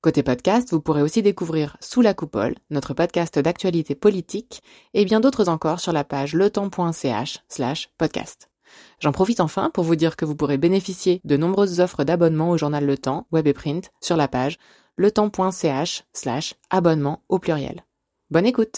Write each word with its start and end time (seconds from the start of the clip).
Côté 0.00 0.22
podcast, 0.22 0.70
vous 0.70 0.80
pourrez 0.80 1.02
aussi 1.02 1.22
découvrir 1.22 1.76
Sous 1.80 2.02
la 2.02 2.14
coupole, 2.14 2.54
notre 2.70 2.94
podcast 2.94 3.36
d'actualité 3.36 3.96
politique, 3.96 4.62
et 4.94 5.04
bien 5.04 5.18
d'autres 5.18 5.48
encore 5.48 5.80
sur 5.80 5.92
la 5.92 6.04
page 6.04 6.34
letemps.ch 6.34 7.40
slash 7.48 7.90
podcast. 7.98 8.48
J'en 9.00 9.10
profite 9.10 9.40
enfin 9.40 9.70
pour 9.74 9.82
vous 9.82 9.96
dire 9.96 10.14
que 10.14 10.24
vous 10.24 10.36
pourrez 10.36 10.56
bénéficier 10.56 11.20
de 11.24 11.36
nombreuses 11.36 11.80
offres 11.80 12.04
d'abonnement 12.04 12.50
au 12.50 12.56
journal 12.56 12.86
Le 12.86 12.96
Temps, 12.96 13.26
web 13.32 13.48
et 13.48 13.52
print, 13.52 13.90
sur 14.00 14.16
la 14.16 14.28
page 14.28 14.58
letemps.ch 14.98 16.04
slash 16.12 16.54
abonnement 16.70 17.24
au 17.28 17.40
pluriel. 17.40 17.84
Bonne 18.30 18.46
écoute 18.46 18.76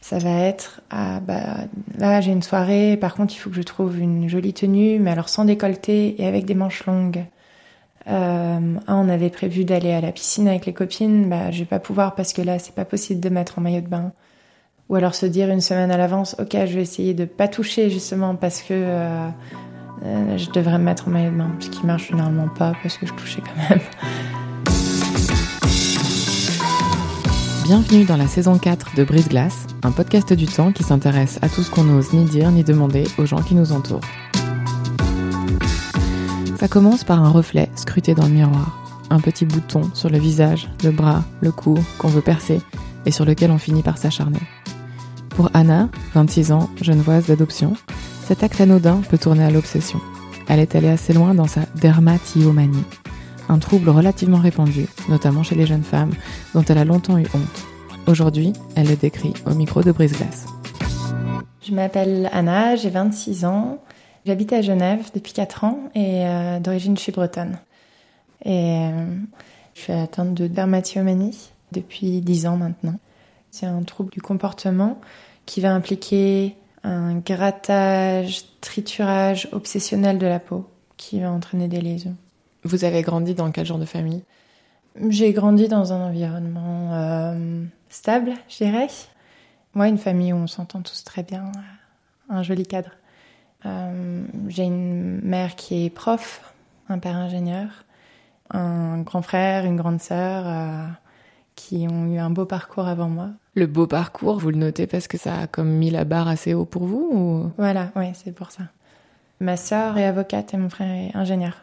Ça 0.00 0.18
va 0.20 0.30
être, 0.30 0.80
ah 0.90 1.18
bah, 1.18 1.64
là 1.98 2.20
j'ai 2.20 2.30
une 2.30 2.44
soirée, 2.44 2.96
par 2.96 3.16
contre 3.16 3.34
il 3.34 3.38
faut 3.38 3.50
que 3.50 3.56
je 3.56 3.62
trouve 3.62 3.98
une 3.98 4.28
jolie 4.28 4.54
tenue, 4.54 5.00
mais 5.00 5.10
alors 5.10 5.28
sans 5.28 5.44
décolleté 5.44 6.22
et 6.22 6.26
avec 6.28 6.44
des 6.44 6.54
manches 6.54 6.86
longues. 6.86 7.26
Euh, 8.08 8.60
on 8.86 9.08
avait 9.08 9.30
prévu 9.30 9.64
d'aller 9.64 9.92
à 9.92 10.00
la 10.00 10.12
piscine 10.12 10.46
avec 10.46 10.66
les 10.66 10.72
copines, 10.72 11.28
bah 11.28 11.50
je 11.50 11.60
vais 11.60 11.64
pas 11.64 11.80
pouvoir 11.80 12.14
parce 12.14 12.32
que 12.32 12.40
là 12.40 12.58
c'est 12.58 12.74
pas 12.74 12.84
possible 12.84 13.20
de 13.20 13.28
mettre 13.28 13.58
en 13.58 13.62
maillot 13.62 13.80
de 13.80 13.88
bain. 13.88 14.12
Ou 14.88 14.94
alors 14.94 15.16
se 15.16 15.26
dire 15.26 15.50
une 15.50 15.60
semaine 15.60 15.90
à 15.90 15.96
l'avance, 15.96 16.36
ok 16.38 16.52
je 16.52 16.74
vais 16.74 16.82
essayer 16.82 17.14
de 17.14 17.24
pas 17.24 17.48
toucher 17.48 17.90
justement 17.90 18.36
parce 18.36 18.62
que 18.62 18.74
euh, 18.74 19.28
euh, 20.04 20.38
je 20.38 20.50
devrais 20.50 20.78
me 20.78 20.84
mettre 20.84 21.08
en 21.08 21.10
maillot 21.10 21.32
de 21.32 21.36
bain, 21.36 21.50
ce 21.58 21.68
qui 21.68 21.84
marche 21.84 22.08
généralement 22.10 22.48
pas 22.48 22.74
parce 22.80 22.96
que 22.96 23.06
je 23.06 23.12
touchais 23.14 23.42
quand 23.42 23.70
même. 23.70 23.80
Bienvenue 27.64 28.04
dans 28.04 28.16
la 28.16 28.28
saison 28.28 28.56
4 28.56 28.94
de 28.94 29.02
Brise 29.02 29.28
Glace, 29.28 29.66
un 29.82 29.90
podcast 29.90 30.32
du 30.32 30.46
temps 30.46 30.70
qui 30.70 30.84
s'intéresse 30.84 31.40
à 31.42 31.48
tout 31.48 31.64
ce 31.64 31.70
qu'on 31.72 31.82
n'ose 31.82 32.12
ni 32.12 32.24
dire 32.24 32.52
ni 32.52 32.62
demander 32.62 33.02
aux 33.18 33.26
gens 33.26 33.42
qui 33.42 33.56
nous 33.56 33.72
entourent. 33.72 34.02
Ça 36.66 36.72
commence 36.72 37.04
par 37.04 37.22
un 37.22 37.30
reflet 37.30 37.70
scruté 37.76 38.16
dans 38.16 38.26
le 38.26 38.32
miroir, 38.32 38.76
un 39.08 39.20
petit 39.20 39.44
bouton 39.44 39.82
sur 39.94 40.10
le 40.10 40.18
visage, 40.18 40.68
le 40.82 40.90
bras, 40.90 41.22
le 41.40 41.52
cou 41.52 41.78
qu'on 41.96 42.08
veut 42.08 42.22
percer 42.22 42.60
et 43.04 43.12
sur 43.12 43.24
lequel 43.24 43.52
on 43.52 43.58
finit 43.58 43.84
par 43.84 43.98
s'acharner. 43.98 44.40
Pour 45.28 45.48
Anna, 45.54 45.88
26 46.14 46.50
ans, 46.50 46.68
genevoise 46.82 47.26
d'adoption, 47.26 47.74
cet 48.24 48.42
acte 48.42 48.60
anodin 48.60 49.00
peut 49.08 49.16
tourner 49.16 49.44
à 49.44 49.50
l'obsession. 49.52 50.00
Elle 50.48 50.58
est 50.58 50.74
allée 50.74 50.88
assez 50.88 51.12
loin 51.12 51.34
dans 51.34 51.46
sa 51.46 51.60
dermatillomanie, 51.76 52.82
un 53.48 53.58
trouble 53.60 53.90
relativement 53.90 54.40
répandu, 54.40 54.86
notamment 55.08 55.44
chez 55.44 55.54
les 55.54 55.66
jeunes 55.66 55.84
femmes, 55.84 56.14
dont 56.52 56.64
elle 56.64 56.78
a 56.78 56.84
longtemps 56.84 57.16
eu 57.16 57.28
honte. 57.32 57.64
Aujourd'hui, 58.08 58.54
elle 58.74 58.88
le 58.88 58.96
décrit 58.96 59.34
au 59.48 59.54
micro 59.54 59.82
de 59.82 59.92
Brise-Glace. 59.92 60.46
Je 61.62 61.72
m'appelle 61.72 62.28
Anna, 62.32 62.74
j'ai 62.74 62.90
26 62.90 63.44
ans. 63.44 63.78
J'habite 64.26 64.52
à 64.52 64.60
Genève 64.60 65.10
depuis 65.14 65.32
4 65.32 65.62
ans 65.62 65.78
et 65.94 66.26
euh, 66.26 66.58
d'origine 66.58 66.96
je 66.96 67.02
suis 67.02 67.12
bretonne. 67.12 67.60
Et 68.44 68.74
euh, 68.74 69.06
je 69.74 69.80
suis 69.80 69.92
atteinte 69.92 70.34
de 70.34 70.48
dermatillomanie 70.48 71.50
depuis 71.70 72.20
10 72.22 72.46
ans 72.48 72.56
maintenant. 72.56 72.98
C'est 73.52 73.66
un 73.66 73.84
trouble 73.84 74.10
du 74.10 74.20
comportement 74.20 75.00
qui 75.46 75.60
va 75.60 75.72
impliquer 75.72 76.56
un 76.82 77.18
grattage, 77.18 78.46
triturage 78.60 79.48
obsessionnel 79.52 80.18
de 80.18 80.26
la 80.26 80.40
peau 80.40 80.68
qui 80.96 81.20
va 81.20 81.30
entraîner 81.30 81.68
des 81.68 81.80
lésions. 81.80 82.16
Vous 82.64 82.84
avez 82.84 83.02
grandi 83.02 83.34
dans 83.34 83.52
quel 83.52 83.64
genre 83.64 83.78
de 83.78 83.84
famille? 83.84 84.24
J'ai 85.08 85.32
grandi 85.32 85.68
dans 85.68 85.92
un 85.92 86.08
environnement 86.08 86.94
euh, 86.94 87.64
stable, 87.90 88.32
je 88.48 88.56
dirais. 88.64 88.88
Moi, 89.74 89.86
une 89.86 89.98
famille 89.98 90.32
où 90.32 90.36
on 90.36 90.48
s'entend 90.48 90.82
tous 90.82 91.04
très 91.04 91.22
bien, 91.22 91.52
un 92.28 92.42
joli 92.42 92.66
cadre. 92.66 92.90
Euh, 93.66 94.24
j'ai 94.48 94.64
une 94.64 95.20
mère 95.22 95.56
qui 95.56 95.86
est 95.86 95.90
prof, 95.90 96.52
un 96.88 96.98
père 96.98 97.16
ingénieur, 97.16 97.68
un 98.50 99.00
grand 99.00 99.22
frère, 99.22 99.64
une 99.64 99.76
grande 99.76 100.00
sœur 100.00 100.44
euh, 100.46 100.86
qui 101.56 101.88
ont 101.90 102.06
eu 102.06 102.18
un 102.18 102.30
beau 102.30 102.44
parcours 102.44 102.86
avant 102.86 103.08
moi. 103.08 103.30
Le 103.54 103.66
beau 103.66 103.86
parcours, 103.86 104.38
vous 104.38 104.50
le 104.50 104.58
notez 104.58 104.86
parce 104.86 105.08
que 105.08 105.18
ça 105.18 105.40
a 105.40 105.46
comme 105.46 105.70
mis 105.70 105.90
la 105.90 106.04
barre 106.04 106.28
assez 106.28 106.54
haut 106.54 106.64
pour 106.64 106.84
vous 106.84 107.08
ou... 107.12 107.50
Voilà, 107.56 107.90
oui, 107.96 108.06
c'est 108.14 108.32
pour 108.32 108.52
ça. 108.52 108.64
Ma 109.40 109.56
sœur 109.56 109.98
est 109.98 110.06
avocate 110.06 110.54
et 110.54 110.56
mon 110.56 110.70
frère 110.70 110.90
est 110.90 111.16
ingénieur. 111.16 111.56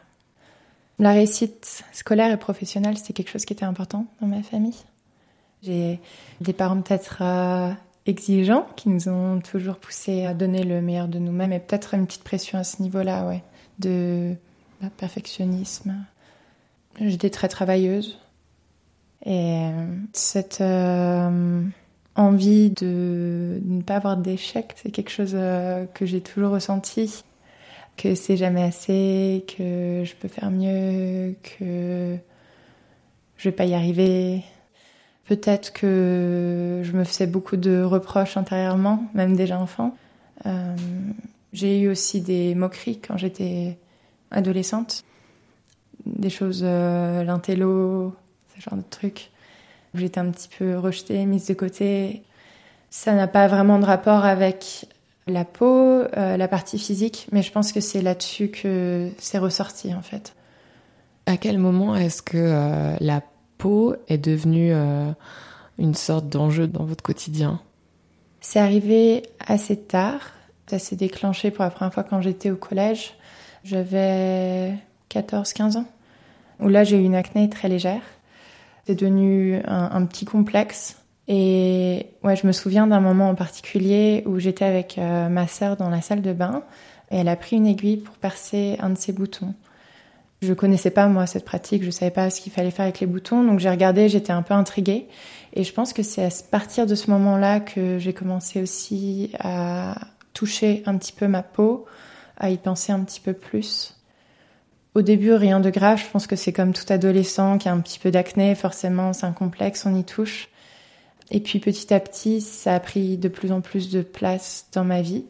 La 0.99 1.11
réussite 1.11 1.83
scolaire 1.91 2.31
et 2.31 2.37
professionnelle, 2.37 2.97
c'était 2.97 3.13
quelque 3.13 3.31
chose 3.31 3.45
qui 3.45 3.53
était 3.53 3.65
important 3.65 4.05
dans 4.21 4.27
ma 4.27 4.43
famille. 4.43 4.77
J'ai 5.63 5.99
des 6.41 6.53
parents 6.53 6.79
peut-être 6.81 7.19
euh, 7.21 7.71
exigeants 8.05 8.67
qui 8.75 8.89
nous 8.89 9.09
ont 9.09 9.39
toujours 9.39 9.77
poussé 9.77 10.25
à 10.25 10.33
donner 10.33 10.63
le 10.63 10.81
meilleur 10.81 11.07
de 11.07 11.19
nous-mêmes 11.19 11.53
et 11.53 11.59
peut-être 11.59 11.93
une 11.93 12.05
petite 12.05 12.23
pression 12.23 12.57
à 12.59 12.63
ce 12.63 12.81
niveau-là, 12.81 13.27
ouais, 13.27 13.43
de 13.79 14.35
bah, 14.81 14.89
perfectionnisme. 14.97 15.95
J'étais 16.99 17.29
très 17.29 17.47
travailleuse. 17.47 18.19
Et 19.25 19.55
euh, 19.55 19.85
cette 20.11 20.59
euh, 20.59 21.61
envie 22.15 22.69
de, 22.71 23.61
ne 23.63 23.81
pas 23.81 23.95
avoir 23.95 24.17
d'échec, 24.17 24.73
c'est 24.75 24.91
quelque 24.91 25.09
chose 25.09 25.31
euh, 25.33 25.85
que 25.93 26.05
j'ai 26.05 26.19
toujours 26.19 26.51
ressenti, 26.51 27.23
que 27.95 28.15
c'est 28.15 28.35
jamais 28.35 28.63
assez, 28.63 29.45
que 29.57 30.03
je 30.03 30.13
peux 30.15 30.27
faire 30.27 30.51
mieux, 30.51 31.35
que 31.41 32.17
je 33.37 33.49
vais 33.49 33.55
pas 33.55 33.65
y 33.65 33.73
arriver, 33.73 34.43
Peut-être 35.27 35.71
que 35.71 36.81
je 36.83 36.91
me 36.91 37.03
faisais 37.03 37.27
beaucoup 37.27 37.55
de 37.55 37.81
reproches 37.81 38.35
intérieurement, 38.37 39.05
même 39.13 39.35
déjà 39.35 39.59
enfant. 39.59 39.95
Euh, 40.45 40.75
j'ai 41.53 41.79
eu 41.79 41.89
aussi 41.89 42.21
des 42.21 42.55
moqueries 42.55 42.99
quand 42.99 43.17
j'étais 43.17 43.77
adolescente. 44.31 45.03
Des 46.05 46.29
choses, 46.29 46.61
euh, 46.63 47.23
l'intello, 47.23 48.13
ce 48.55 48.61
genre 48.61 48.77
de 48.77 48.83
trucs. 48.89 49.31
J'étais 49.93 50.19
un 50.19 50.29
petit 50.31 50.49
peu 50.57 50.77
rejetée, 50.77 51.25
mise 51.25 51.47
de 51.47 51.53
côté. 51.53 52.23
Ça 52.89 53.13
n'a 53.13 53.27
pas 53.27 53.47
vraiment 53.47 53.79
de 53.79 53.85
rapport 53.85 54.25
avec 54.25 54.87
la 55.27 55.45
peau, 55.45 56.01
euh, 56.17 56.37
la 56.37 56.47
partie 56.47 56.77
physique, 56.77 57.27
mais 57.31 57.41
je 57.41 57.51
pense 57.51 57.71
que 57.71 57.79
c'est 57.79 58.01
là-dessus 58.01 58.49
que 58.49 59.09
c'est 59.17 59.37
ressorti 59.37 59.93
en 59.93 60.01
fait. 60.01 60.35
À 61.25 61.37
quel 61.37 61.57
moment 61.57 61.95
est-ce 61.95 62.21
que 62.21 62.37
euh, 62.37 62.95
est 64.07 64.17
devenue 64.17 64.73
euh, 64.73 65.11
une 65.77 65.95
sorte 65.95 66.29
d'enjeu 66.29 66.67
dans 66.67 66.85
votre 66.85 67.03
quotidien? 67.03 67.61
C'est 68.41 68.59
arrivé 68.59 69.23
assez 69.45 69.77
tard. 69.77 70.19
Ça 70.67 70.79
s'est 70.79 70.95
déclenché 70.95 71.51
pour 71.51 71.63
la 71.63 71.69
première 71.69 71.93
fois 71.93 72.03
quand 72.03 72.21
j'étais 72.21 72.51
au 72.51 72.55
collège. 72.55 73.13
J'avais 73.63 74.73
14-15 75.09 75.77
ans. 75.77 75.85
Où 76.59 76.67
là, 76.67 76.83
j'ai 76.83 76.97
eu 76.97 77.03
une 77.03 77.15
acné 77.15 77.49
très 77.49 77.67
légère. 77.67 78.01
C'est 78.85 78.95
devenu 78.95 79.61
un, 79.65 80.05
petit 80.05 80.25
complexe. 80.25 80.97
Et 81.27 82.07
ouais, 82.23 82.35
je 82.35 82.45
me 82.45 82.51
souviens 82.51 82.85
d'un 82.85 82.99
moment 82.99 83.29
en 83.29 83.35
particulier 83.35 84.23
où 84.25 84.39
j'étais 84.39 84.65
avec 84.65 84.97
euh, 84.97 85.29
ma 85.29 85.47
sœur 85.47 85.77
dans 85.77 85.89
la 85.89 86.01
salle 86.01 86.21
de 86.21 86.33
bain 86.33 86.63
et 87.11 87.17
elle 87.17 87.29
a 87.29 87.35
pris 87.35 87.55
une 87.55 87.67
aiguille 87.67 87.97
pour 87.97 88.15
percer 88.15 88.77
un 88.81 88.89
de 88.89 88.97
ses 88.97 89.13
boutons. 89.13 89.53
Je 90.43 90.53
connaissais 90.53 90.91
pas 90.91 91.07
moi 91.07 91.25
cette 91.25 91.45
pratique, 91.45 91.83
je 91.83 91.89
savais 91.89 92.11
pas 92.11 92.29
ce 92.29 92.41
qu'il 92.41 92.51
fallait 92.51 92.69
faire 92.69 92.83
avec 92.83 92.99
les 92.99 93.07
boutons, 93.07 93.45
donc 93.45 93.59
j'ai 93.59 93.69
regardé, 93.69 94.09
j'étais 94.09 94.33
un 94.33 94.41
peu 94.41 94.53
intriguée. 94.53 95.07
Et 95.53 95.63
je 95.63 95.71
pense 95.71 95.93
que 95.93 96.03
c'est 96.03 96.25
à 96.25 96.29
partir 96.51 96.85
de 96.85 96.95
ce 96.95 97.09
moment-là 97.11 97.61
que 97.61 97.97
j'ai 97.97 98.11
commencé 98.11 98.61
aussi 98.61 99.31
à 99.39 99.95
toucher 100.33 100.83
un 100.85 100.97
petit 100.97 101.13
peu 101.13 101.27
ma 101.27 101.43
peau, 101.43 101.85
à 102.37 102.49
y 102.49 102.57
penser 102.57 102.91
un 102.91 102.99
petit 102.99 103.21
peu 103.21 103.31
plus. 103.31 103.95
Au 104.95 105.01
début, 105.01 105.31
rien 105.31 105.61
de 105.61 105.69
grave, 105.69 105.99
je 105.99 106.11
pense 106.11 106.27
que 106.27 106.35
c'est 106.35 106.51
comme 106.51 106.73
tout 106.73 106.91
adolescent 106.91 107.57
qui 107.57 107.69
a 107.69 107.71
un 107.71 107.79
petit 107.79 107.99
peu 107.99 108.11
d'acné, 108.11 108.53
forcément 108.53 109.13
c'est 109.13 109.25
un 109.25 109.31
complexe, 109.31 109.85
on 109.85 109.95
y 109.95 110.03
touche. 110.03 110.49
Et 111.31 111.39
puis 111.39 111.59
petit 111.59 111.93
à 111.93 112.01
petit, 112.01 112.41
ça 112.41 112.75
a 112.75 112.79
pris 112.81 113.17
de 113.17 113.29
plus 113.29 113.53
en 113.53 113.61
plus 113.61 113.89
de 113.89 114.01
place 114.01 114.65
dans 114.73 114.83
ma 114.83 115.01
vie. 115.01 115.23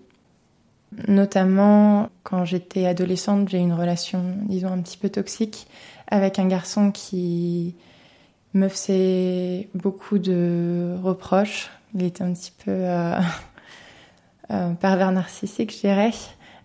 Notamment, 1.08 2.10
quand 2.24 2.46
j'étais 2.46 2.86
adolescente, 2.86 3.50
j'ai 3.50 3.58
eu 3.60 3.62
une 3.62 3.74
relation, 3.74 4.24
disons, 4.48 4.72
un 4.72 4.82
petit 4.82 4.98
peu 4.98 5.10
toxique 5.10 5.68
avec 6.08 6.40
un 6.40 6.48
garçon 6.48 6.92
qui 6.92 7.76
me 8.54 8.68
faisait 8.68 9.70
beaucoup 9.74 10.20
de 10.20 10.96
reproches. 11.02 11.72
Il 11.96 12.04
était 12.04 12.24
un 12.24 12.34
petit 12.34 12.54
peu 12.64 12.72
euh, 12.72 13.20
euh, 14.52 14.74
pervers 14.74 15.12
narcissique, 15.12 15.74
je 15.74 15.80
dirais. 15.80 16.12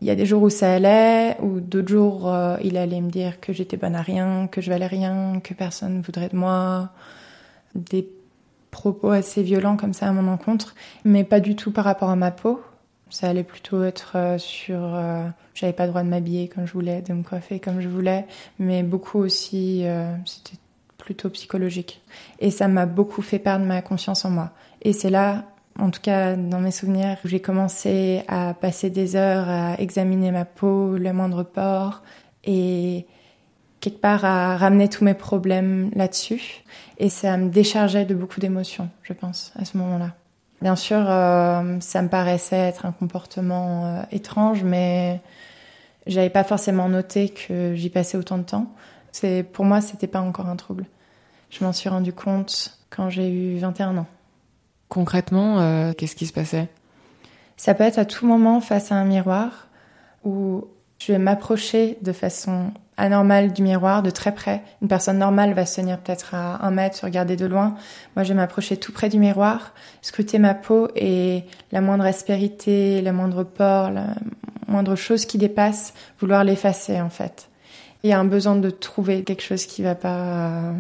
Il 0.01 0.07
y 0.07 0.11
a 0.11 0.15
des 0.15 0.27
jours 0.27 0.43
où 0.43 0.51
ça 0.51 0.73
allait, 0.73 1.37
ou 1.41 1.61
d'autres 1.61 1.89
jours, 1.89 2.33
euh, 2.33 2.57
il 2.63 2.77
allait 2.77 3.01
me 3.01 3.11
dire 3.11 3.41
que 3.41 3.53
j'étais 3.53 3.77
bonne 3.77 3.97
à 3.97 4.03
rien, 4.03 4.47
que 4.47 4.61
je 4.61 4.71
valais 4.71 4.87
rien, 4.87 5.41
que 5.43 5.55
personne 5.55 5.99
ne 5.99 6.03
voudrait 6.03 6.29
de 6.29 6.37
moi. 6.37 6.91
Des 7.75 8.09
propos 8.71 9.11
assez 9.11 9.43
violents 9.43 9.77
comme 9.77 9.93
ça 9.93 10.09
à 10.09 10.13
mon 10.13 10.31
encontre, 10.31 10.75
mais 11.05 11.25
pas 11.25 11.41
du 11.41 11.57
tout 11.57 11.73
par 11.73 11.85
rapport 11.85 12.11
à 12.11 12.17
ma 12.17 12.31
peau 12.31 12.61
Ça 13.11 13.29
allait 13.29 13.45
plutôt 13.45 13.83
être 13.83 14.13
euh, 14.17 14.39
sur. 14.39 14.79
Euh, 14.81 15.27
j'avais 15.55 15.73
pas 15.73 15.85
le 15.85 15.91
droit 15.91 16.03
de 16.03 16.09
m'habiller 16.09 16.49
comme 16.49 16.67
je 16.67 16.73
voulais, 16.73 17.03
de 17.03 17.13
me 17.13 17.23
coiffer 17.23 17.59
comme 17.59 17.81
je 17.81 17.89
voulais, 17.89 18.27
mais 18.59 18.83
beaucoup 18.83 19.19
aussi, 19.19 19.83
euh, 19.85 20.15
c'était 20.25 20.59
plutôt 20.99 21.31
psychologique. 21.31 22.03
Et 22.39 22.51
ça 22.51 22.69
m'a 22.69 22.87
beaucoup 22.87 23.23
fait 23.23 23.39
perdre 23.39 23.65
ma 23.65 23.83
confiance 23.83 24.25
en 24.25 24.31
moi. 24.31 24.51
Et 24.83 24.93
c'est 24.93 25.11
là, 25.11 25.45
en 25.79 25.91
tout 25.91 26.01
cas 26.01 26.37
dans 26.37 26.61
mes 26.61 26.71
souvenirs, 26.71 27.17
où 27.25 27.29
j'ai 27.29 27.41
commencé 27.41 28.23
à 28.29 28.55
passer 28.55 28.91
des 28.91 29.17
heures 29.17 29.49
à 29.49 29.81
examiner 29.81 30.31
ma 30.31 30.45
peau, 30.45 30.97
le 30.97 31.13
moindre 31.13 31.43
pore, 31.43 32.03
et 32.45 33.07
quelque 33.81 34.01
part 34.01 34.25
à 34.25 34.57
ramener 34.57 34.89
tous 34.89 35.05
mes 35.05 35.15
problèmes 35.15 35.91
là-dessus. 35.95 36.65
Et 36.99 37.09
ça 37.09 37.37
me 37.37 37.49
déchargeait 37.49 38.05
de 38.05 38.15
beaucoup 38.15 38.41
d'émotions, 38.41 38.91
je 39.03 39.13
pense, 39.13 39.53
à 39.57 39.65
ce 39.65 39.77
moment-là. 39.79 40.15
Bien 40.61 40.75
sûr, 40.75 40.99
euh, 40.99 41.79
ça 41.81 42.03
me 42.03 42.09
paraissait 42.09 42.57
être 42.57 42.85
un 42.85 42.93
comportement 42.93 43.87
euh, 43.87 44.03
étrange, 44.11 44.65
mais 44.65 45.21
j'avais 46.07 46.31
pas 46.31 46.43
forcément 46.43 46.89
noté 46.89 47.29
que 47.29 47.75
j'y 47.75 47.91
passais 47.91 48.19
autant 48.19 48.39
de 48.39 48.43
temps. 48.43 48.75
C'est 49.13 49.45
pour 49.45 49.65
moi, 49.65 49.81
c'était 49.81 50.09
pas 50.09 50.21
encore 50.21 50.47
un 50.47 50.57
trouble. 50.57 50.87
Je 51.51 51.65
m'en 51.65 51.73
suis 51.73 51.89
rendu 51.89 52.13
compte 52.13 52.77
quand 52.91 53.09
j'ai 53.09 53.31
eu 53.31 53.59
21 53.59 53.99
ans. 53.99 54.07
Concrètement, 54.89 55.61
euh, 55.61 55.93
qu'est-ce 55.93 56.17
qui 56.17 56.27
se 56.27 56.33
passait? 56.33 56.69
Ça 57.57 57.75
peut 57.75 57.85
être 57.85 57.99
à 57.99 58.05
tout 58.05 58.27
moment 58.27 58.61
face 58.61 58.91
à 58.91 58.97
un 58.97 59.05
miroir 59.05 59.69
où 60.25 60.65
je 60.99 61.13
vais 61.13 61.19
m'approcher 61.19 61.99
de 62.03 62.13
façon 62.13 62.73
anormale 62.99 63.53
du 63.53 63.63
miroir, 63.63 64.03
de 64.03 64.11
très 64.11 64.35
près. 64.35 64.63
Une 64.83 64.89
personne 64.89 65.19
normale 65.19 65.55
va 65.55 65.65
se 65.65 65.81
tenir 65.81 65.99
peut-être 65.99 66.35
à 66.35 66.67
un 66.67 66.71
mètre, 66.71 67.05
regarder 67.05 67.37
de 67.37 67.47
loin. 67.47 67.77
Moi, 68.17 68.25
je 68.25 68.31
vais 68.31 68.35
m'approcher 68.35 68.77
tout 68.77 68.93
près 68.93 69.09
du 69.09 69.19
miroir, 69.19 69.73
scruter 70.03 70.39
ma 70.39 70.55
peau 70.55 70.89
et 70.97 71.45
la 71.73 71.81
moindre 71.81 72.05
aspérité, 72.05 73.01
la 73.01 73.13
moindre 73.13 73.45
pore, 73.45 73.91
la 73.91 74.09
moindre 74.67 74.97
chose 74.97 75.25
qui 75.25 75.39
dépasse, 75.39 75.95
vouloir 76.21 76.45
l'effacer 76.45 77.01
en 77.01 77.09
fait. 77.09 77.49
Il 78.03 78.11
y 78.11 78.13
a 78.13 78.19
un 78.19 78.25
besoin 78.25 78.57
de 78.57 78.71
trouver 78.71 79.23
quelque 79.23 79.43
chose 79.43 79.65
qui 79.65 79.83
va 79.83 79.95
pas. 79.95 80.75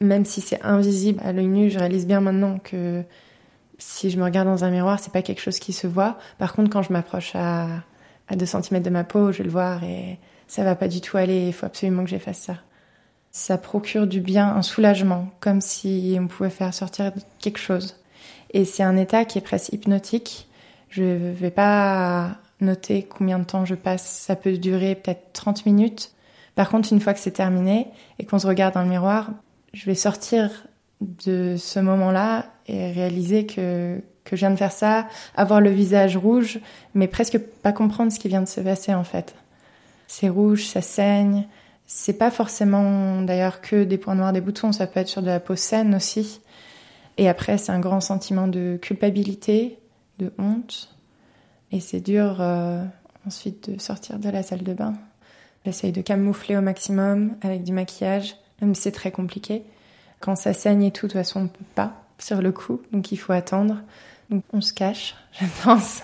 Même 0.00 0.24
si 0.24 0.40
c'est 0.40 0.60
invisible 0.62 1.20
à 1.24 1.32
l'œil 1.32 1.46
nu, 1.46 1.70
je 1.70 1.78
réalise 1.78 2.06
bien 2.06 2.20
maintenant 2.20 2.58
que 2.58 3.02
si 3.78 4.10
je 4.10 4.18
me 4.18 4.24
regarde 4.24 4.48
dans 4.48 4.64
un 4.64 4.70
miroir, 4.70 4.98
c'est 5.00 5.12
pas 5.12 5.22
quelque 5.22 5.40
chose 5.40 5.58
qui 5.58 5.72
se 5.72 5.86
voit. 5.86 6.18
Par 6.38 6.54
contre, 6.54 6.70
quand 6.70 6.82
je 6.82 6.92
m'approche 6.92 7.32
à, 7.34 7.66
à 8.28 8.36
2 8.36 8.46
cm 8.46 8.80
de 8.82 8.90
ma 8.90 9.04
peau, 9.04 9.30
je 9.32 9.38
vais 9.38 9.44
le 9.44 9.50
voir 9.50 9.84
et 9.84 10.18
ça 10.52 10.64
va 10.64 10.74
pas 10.74 10.86
du 10.86 11.00
tout 11.00 11.16
aller, 11.16 11.46
il 11.46 11.52
faut 11.54 11.64
absolument 11.64 12.04
que 12.04 12.10
j'efface 12.10 12.40
ça. 12.40 12.56
Ça 13.30 13.56
procure 13.56 14.06
du 14.06 14.20
bien, 14.20 14.54
un 14.54 14.60
soulagement, 14.60 15.30
comme 15.40 15.62
si 15.62 16.18
on 16.20 16.26
pouvait 16.26 16.50
faire 16.50 16.74
sortir 16.74 17.10
quelque 17.38 17.58
chose. 17.58 17.96
Et 18.52 18.66
c'est 18.66 18.82
un 18.82 18.98
état 18.98 19.24
qui 19.24 19.38
est 19.38 19.40
presque 19.40 19.72
hypnotique. 19.72 20.50
Je 20.90 21.32
vais 21.32 21.50
pas 21.50 22.36
noter 22.60 23.02
combien 23.02 23.38
de 23.38 23.44
temps 23.44 23.64
je 23.64 23.74
passe. 23.74 24.04
Ça 24.04 24.36
peut 24.36 24.58
durer 24.58 24.94
peut-être 24.94 25.32
30 25.32 25.64
minutes. 25.64 26.12
Par 26.54 26.68
contre, 26.68 26.92
une 26.92 27.00
fois 27.00 27.14
que 27.14 27.20
c'est 27.20 27.30
terminé 27.30 27.86
et 28.18 28.26
qu'on 28.26 28.38
se 28.38 28.46
regarde 28.46 28.74
dans 28.74 28.82
le 28.82 28.90
miroir, 28.90 29.30
je 29.72 29.86
vais 29.86 29.94
sortir 29.94 30.66
de 31.00 31.56
ce 31.56 31.80
moment-là 31.80 32.44
et 32.66 32.92
réaliser 32.92 33.46
que, 33.46 34.02
que 34.24 34.36
je 34.36 34.40
viens 34.40 34.50
de 34.50 34.56
faire 34.56 34.70
ça, 34.70 35.08
avoir 35.34 35.62
le 35.62 35.70
visage 35.70 36.18
rouge, 36.18 36.60
mais 36.92 37.08
presque 37.08 37.38
pas 37.38 37.72
comprendre 37.72 38.12
ce 38.12 38.18
qui 38.18 38.28
vient 38.28 38.42
de 38.42 38.48
se 38.48 38.60
passer 38.60 38.92
en 38.92 39.04
fait 39.04 39.34
c'est 40.12 40.28
rouge, 40.28 40.66
ça 40.66 40.82
saigne. 40.82 41.48
C'est 41.86 42.18
pas 42.18 42.30
forcément 42.30 43.22
d'ailleurs 43.22 43.62
que 43.62 43.84
des 43.84 43.96
points 43.96 44.14
noirs, 44.14 44.34
des 44.34 44.42
boutons, 44.42 44.70
ça 44.70 44.86
peut 44.86 45.00
être 45.00 45.08
sur 45.08 45.22
de 45.22 45.26
la 45.26 45.40
peau 45.40 45.56
saine 45.56 45.94
aussi. 45.94 46.42
Et 47.16 47.30
après, 47.30 47.56
c'est 47.56 47.72
un 47.72 47.80
grand 47.80 48.02
sentiment 48.02 48.46
de 48.46 48.78
culpabilité, 48.80 49.78
de 50.18 50.30
honte. 50.38 50.94
Et 51.70 51.80
c'est 51.80 52.00
dur 52.00 52.36
euh, 52.40 52.84
ensuite 53.26 53.70
de 53.70 53.80
sortir 53.80 54.18
de 54.18 54.28
la 54.28 54.42
salle 54.42 54.62
de 54.62 54.74
bain. 54.74 54.92
J'essaye 55.64 55.92
de 55.92 56.02
camoufler 56.02 56.58
au 56.58 56.62
maximum 56.62 57.34
avec 57.40 57.64
du 57.64 57.72
maquillage, 57.72 58.36
même 58.60 58.74
si 58.74 58.82
c'est 58.82 58.92
très 58.92 59.12
compliqué. 59.12 59.62
Quand 60.20 60.36
ça 60.36 60.52
saigne 60.52 60.82
et 60.82 60.90
tout, 60.90 61.06
de 61.06 61.12
toute 61.12 61.20
façon, 61.20 61.44
on 61.44 61.48
peut 61.48 61.64
pas 61.74 62.04
sur 62.18 62.42
le 62.42 62.52
coup, 62.52 62.82
donc 62.92 63.12
il 63.12 63.16
faut 63.16 63.32
attendre. 63.32 63.80
Donc 64.28 64.44
on 64.52 64.60
se 64.60 64.74
cache, 64.74 65.14
je 65.40 65.46
pense. 65.64 66.02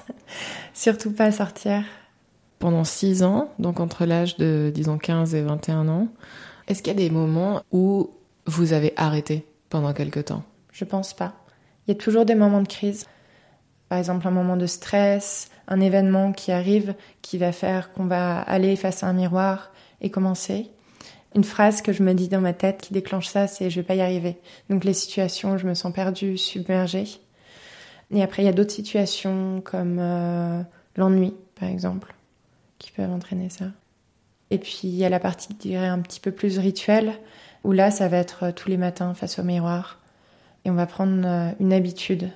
Surtout 0.73 1.13
pas 1.13 1.31
sortir 1.31 1.85
pendant 2.59 2.85
6 2.85 3.23
ans, 3.23 3.53
donc 3.59 3.81
entre 3.81 4.05
l'âge 4.05 4.37
de, 4.37 4.71
disons, 4.75 4.99
15 4.99 5.35
et 5.35 5.43
21 5.43 5.89
ans. 5.89 6.09
Est-ce 6.67 6.83
qu'il 6.83 6.93
y 6.93 6.97
a 6.97 7.09
des 7.09 7.11
moments 7.11 7.63
où 7.73 8.11
vous 8.47 8.73
avez 8.73 8.93
arrêté 8.97 9.47
pendant 9.71 9.93
quelque 9.93 10.21
temps? 10.21 10.43
Je 10.73 10.85
pense 10.85 11.15
pas. 11.15 11.35
Il 11.87 11.93
y 11.93 11.97
a 11.97 11.99
toujours 11.99 12.25
des 12.25 12.35
moments 12.35 12.63
de 12.63 12.69
crise. 12.69 13.07
Par 13.89 13.99
exemple, 13.99 14.29
un 14.29 14.33
moment 14.33 14.57
de 14.57 14.67
stress, 14.67 15.51
un 15.67 15.81
événement 15.81 16.33
qui 16.33 16.53
arrive 16.53 16.95
qui 17.23 17.39
va 17.39 17.53
faire 17.53 17.93
qu'on 17.93 18.07
va 18.07 18.41
aller 18.41 18.77
face 18.77 19.03
à 19.03 19.07
un 19.07 19.15
miroir 19.15 19.73
et 20.01 20.11
commencer. 20.11 20.71
Une 21.35 21.45
phrase 21.45 21.81
que 21.81 21.93
je 21.93 22.03
me 22.03 22.13
dis 22.13 22.29
dans 22.29 22.41
ma 22.41 22.53
tête 22.53 22.83
qui 22.83 22.93
déclenche 22.93 23.29
ça, 23.29 23.47
c'est 23.47 23.71
je 23.71 23.81
vais 23.81 23.87
pas 23.87 23.95
y 23.95 24.01
arriver. 24.01 24.37
Donc 24.69 24.85
les 24.85 24.93
situations 24.93 25.53
où 25.53 25.59
je 25.59 25.67
me 25.67 25.75
sens 25.75 25.93
perdue, 25.93 26.37
submergée. 26.37 27.07
Et 28.11 28.23
après, 28.23 28.43
il 28.43 28.47
y 28.47 28.51
a 28.51 28.53
d'autres 28.53 28.73
situations 28.73 29.63
comme 29.63 29.99
euh, 29.99 30.63
l'ennui, 30.97 31.35
par 31.59 31.69
exemple 31.69 32.15
qui 32.79 32.93
peuvent 32.93 33.11
entraîner 33.11 33.51
ça. 33.51 33.67
Et 34.51 34.59
puis 34.59 34.81
il 34.85 34.95
y 34.95 35.05
a 35.05 35.09
la 35.09 35.21
partie, 35.21 35.49
je 35.53 35.69
dirais, 35.69 35.87
un 35.87 36.01
petit 36.01 36.21
peu 36.21 36.33
plus 36.33 36.59
rituelle, 36.59 37.15
où 37.65 37.73
là, 37.73 37.91
ça 37.91 38.09
va 38.09 38.19
être 38.19 38.45
euh, 38.45 38.53
tous 38.53 38.69
les 38.69 38.77
matins 38.77 39.15
face 39.15 39.39
au 39.39 39.43
miroir. 39.43 39.99
Et 40.65 40.71
on 40.71 40.75
va 40.75 40.87
prendre 40.87 41.23
euh, 41.27 41.51
une 41.61 41.73
habitude. 41.73 42.31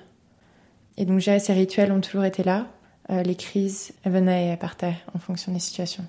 Et 0.97 1.05
donc, 1.05 1.19
j'ai 1.19 1.39
ces 1.39 1.53
rituels 1.53 1.91
ont 1.91 2.01
toujours 2.01 2.25
été 2.25 2.43
là. 2.43 2.67
Euh, 3.09 3.23
les 3.23 3.35
crises, 3.35 3.93
elles 4.03 4.11
venaient 4.11 4.45
et 4.45 4.49
elles 4.49 4.59
partaient 4.59 4.95
en 5.13 5.19
fonction 5.19 5.51
des 5.51 5.59
situations. 5.59 6.05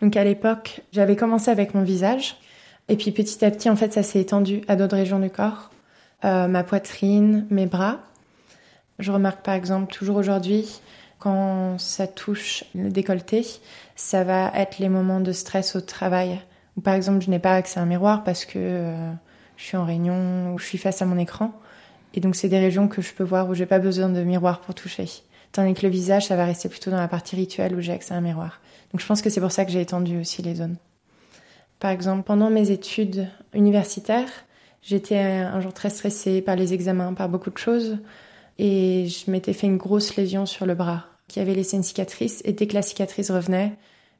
Donc, 0.00 0.16
à 0.16 0.24
l'époque, 0.24 0.80
j'avais 0.92 1.16
commencé 1.16 1.50
avec 1.50 1.74
mon 1.74 1.82
visage. 1.82 2.36
Et 2.88 2.96
puis, 2.96 3.12
petit 3.12 3.44
à 3.44 3.50
petit, 3.50 3.68
en 3.68 3.76
fait, 3.76 3.92
ça 3.92 4.02
s'est 4.02 4.20
étendu 4.20 4.62
à 4.66 4.76
d'autres 4.76 4.96
régions 4.96 5.20
du 5.20 5.30
corps. 5.30 5.70
ma 6.22 6.64
poitrine, 6.64 7.46
mes 7.50 7.66
bras. 7.66 8.00
Je 8.98 9.12
remarque, 9.12 9.42
par 9.42 9.54
exemple, 9.54 9.92
toujours 9.92 10.16
aujourd'hui, 10.16 10.80
quand 11.20 11.78
ça 11.78 12.06
touche 12.06 12.64
le 12.74 12.88
décolleté, 12.88 13.46
ça 13.94 14.24
va 14.24 14.50
être 14.54 14.78
les 14.78 14.88
moments 14.88 15.20
de 15.20 15.32
stress 15.32 15.76
au 15.76 15.80
travail. 15.82 16.40
Ou 16.76 16.80
par 16.80 16.94
exemple, 16.94 17.22
je 17.22 17.30
n'ai 17.30 17.38
pas 17.38 17.54
accès 17.54 17.78
à 17.78 17.82
un 17.82 17.86
miroir 17.86 18.24
parce 18.24 18.46
que 18.46 18.58
euh, 18.58 19.12
je 19.56 19.64
suis 19.64 19.76
en 19.76 19.84
réunion 19.84 20.54
ou 20.54 20.58
je 20.58 20.64
suis 20.64 20.78
face 20.78 21.02
à 21.02 21.06
mon 21.06 21.18
écran. 21.18 21.52
Et 22.14 22.20
donc, 22.20 22.34
c'est 22.34 22.48
des 22.48 22.58
régions 22.58 22.88
que 22.88 23.02
je 23.02 23.12
peux 23.12 23.22
voir 23.22 23.48
où 23.48 23.54
j'ai 23.54 23.66
pas 23.66 23.78
besoin 23.78 24.08
de 24.08 24.22
miroir 24.22 24.60
pour 24.60 24.74
toucher. 24.74 25.06
Tandis 25.52 25.74
que 25.74 25.82
le 25.82 25.92
visage, 25.92 26.26
ça 26.26 26.36
va 26.36 26.46
rester 26.46 26.68
plutôt 26.68 26.90
dans 26.90 26.96
la 26.96 27.06
partie 27.06 27.36
rituelle 27.36 27.74
où 27.74 27.80
j'ai 27.80 27.92
accès 27.92 28.14
à 28.14 28.16
un 28.16 28.22
miroir. 28.22 28.60
Donc, 28.92 29.02
je 29.02 29.06
pense 29.06 29.20
que 29.20 29.28
c'est 29.28 29.40
pour 29.40 29.52
ça 29.52 29.66
que 29.66 29.70
j'ai 29.70 29.82
étendu 29.82 30.18
aussi 30.18 30.40
les 30.40 30.54
zones. 30.54 30.76
Par 31.80 31.90
exemple, 31.90 32.22
pendant 32.22 32.48
mes 32.48 32.70
études 32.70 33.28
universitaires, 33.52 34.30
j'étais 34.82 35.18
un 35.18 35.60
jour 35.60 35.74
très 35.74 35.90
stressée 35.90 36.40
par 36.40 36.56
les 36.56 36.72
examens, 36.72 37.12
par 37.12 37.28
beaucoup 37.28 37.50
de 37.50 37.58
choses. 37.58 37.98
Et 38.58 39.06
je 39.06 39.30
m'étais 39.30 39.52
fait 39.52 39.66
une 39.66 39.76
grosse 39.76 40.16
lésion 40.16 40.46
sur 40.46 40.64
le 40.64 40.74
bras 40.74 41.09
qui 41.30 41.40
avait 41.40 41.54
laissé 41.54 41.76
une 41.76 41.82
cicatrice. 41.82 42.42
Et 42.44 42.52
dès 42.52 42.66
que 42.66 42.74
la 42.74 42.82
cicatrice 42.82 43.30
revenait, 43.30 43.72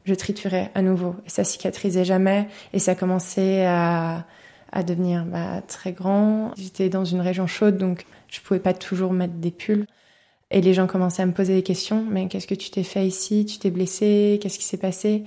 je 0.05 0.14
triturais 0.14 0.71
à 0.75 0.83
nouveau. 0.83 1.14
Ça 1.26 1.45
cicatrisait 1.45 2.05
jamais. 2.05 2.49
Et 2.73 2.79
ça 2.79 2.95
commençait 2.95 3.67
à, 3.67 4.25
à 4.73 4.83
devenir 4.83 5.25
bah, 5.25 5.61
très 5.67 5.93
grand. 5.93 6.52
J'étais 6.57 6.88
dans 6.88 7.05
une 7.05 7.21
région 7.21 7.47
chaude, 7.47 7.76
donc 7.76 8.07
je 8.29 8.40
pouvais 8.40 8.61
pas 8.61 8.75
toujours 8.75 9.12
mettre 9.12 9.35
des 9.35 9.50
pulls. 9.50 9.87
Et 10.50 10.61
les 10.61 10.75
gens 10.75 10.87
commençaient 10.87 11.23
à 11.23 11.26
me 11.26 11.33
poser 11.33 11.55
des 11.55 11.62
questions. 11.62 12.05
Mais 12.09 12.29
qu'est-ce 12.29 12.47
que 12.47 12.55
tu 12.55 12.71
t'es 12.71 12.83
fait 12.83 13.07
ici? 13.07 13.45
Tu 13.45 13.59
t'es 13.59 13.71
blessé? 13.71 14.38
Qu'est-ce 14.40 14.59
qui 14.59 14.64
s'est 14.64 14.76
passé? 14.76 15.25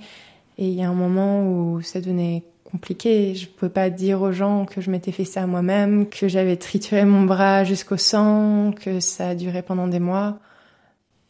Et 0.58 0.68
il 0.68 0.74
y 0.74 0.82
a 0.82 0.88
un 0.88 0.94
moment 0.94 1.46
où 1.46 1.82
ça 1.82 2.00
devenait 2.00 2.44
compliqué. 2.64 3.34
Je 3.34 3.46
pouvais 3.46 3.70
pas 3.70 3.90
dire 3.90 4.20
aux 4.22 4.32
gens 4.32 4.64
que 4.64 4.80
je 4.80 4.90
m'étais 4.90 5.12
fait 5.12 5.24
ça 5.24 5.46
moi-même, 5.46 6.08
que 6.08 6.28
j'avais 6.28 6.56
trituré 6.56 7.04
mon 7.04 7.22
bras 7.22 7.64
jusqu'au 7.64 7.96
sang, 7.96 8.72
que 8.72 9.00
ça 9.00 9.28
a 9.28 9.34
duré 9.34 9.62
pendant 9.62 9.86
des 9.86 10.00
mois. 10.00 10.38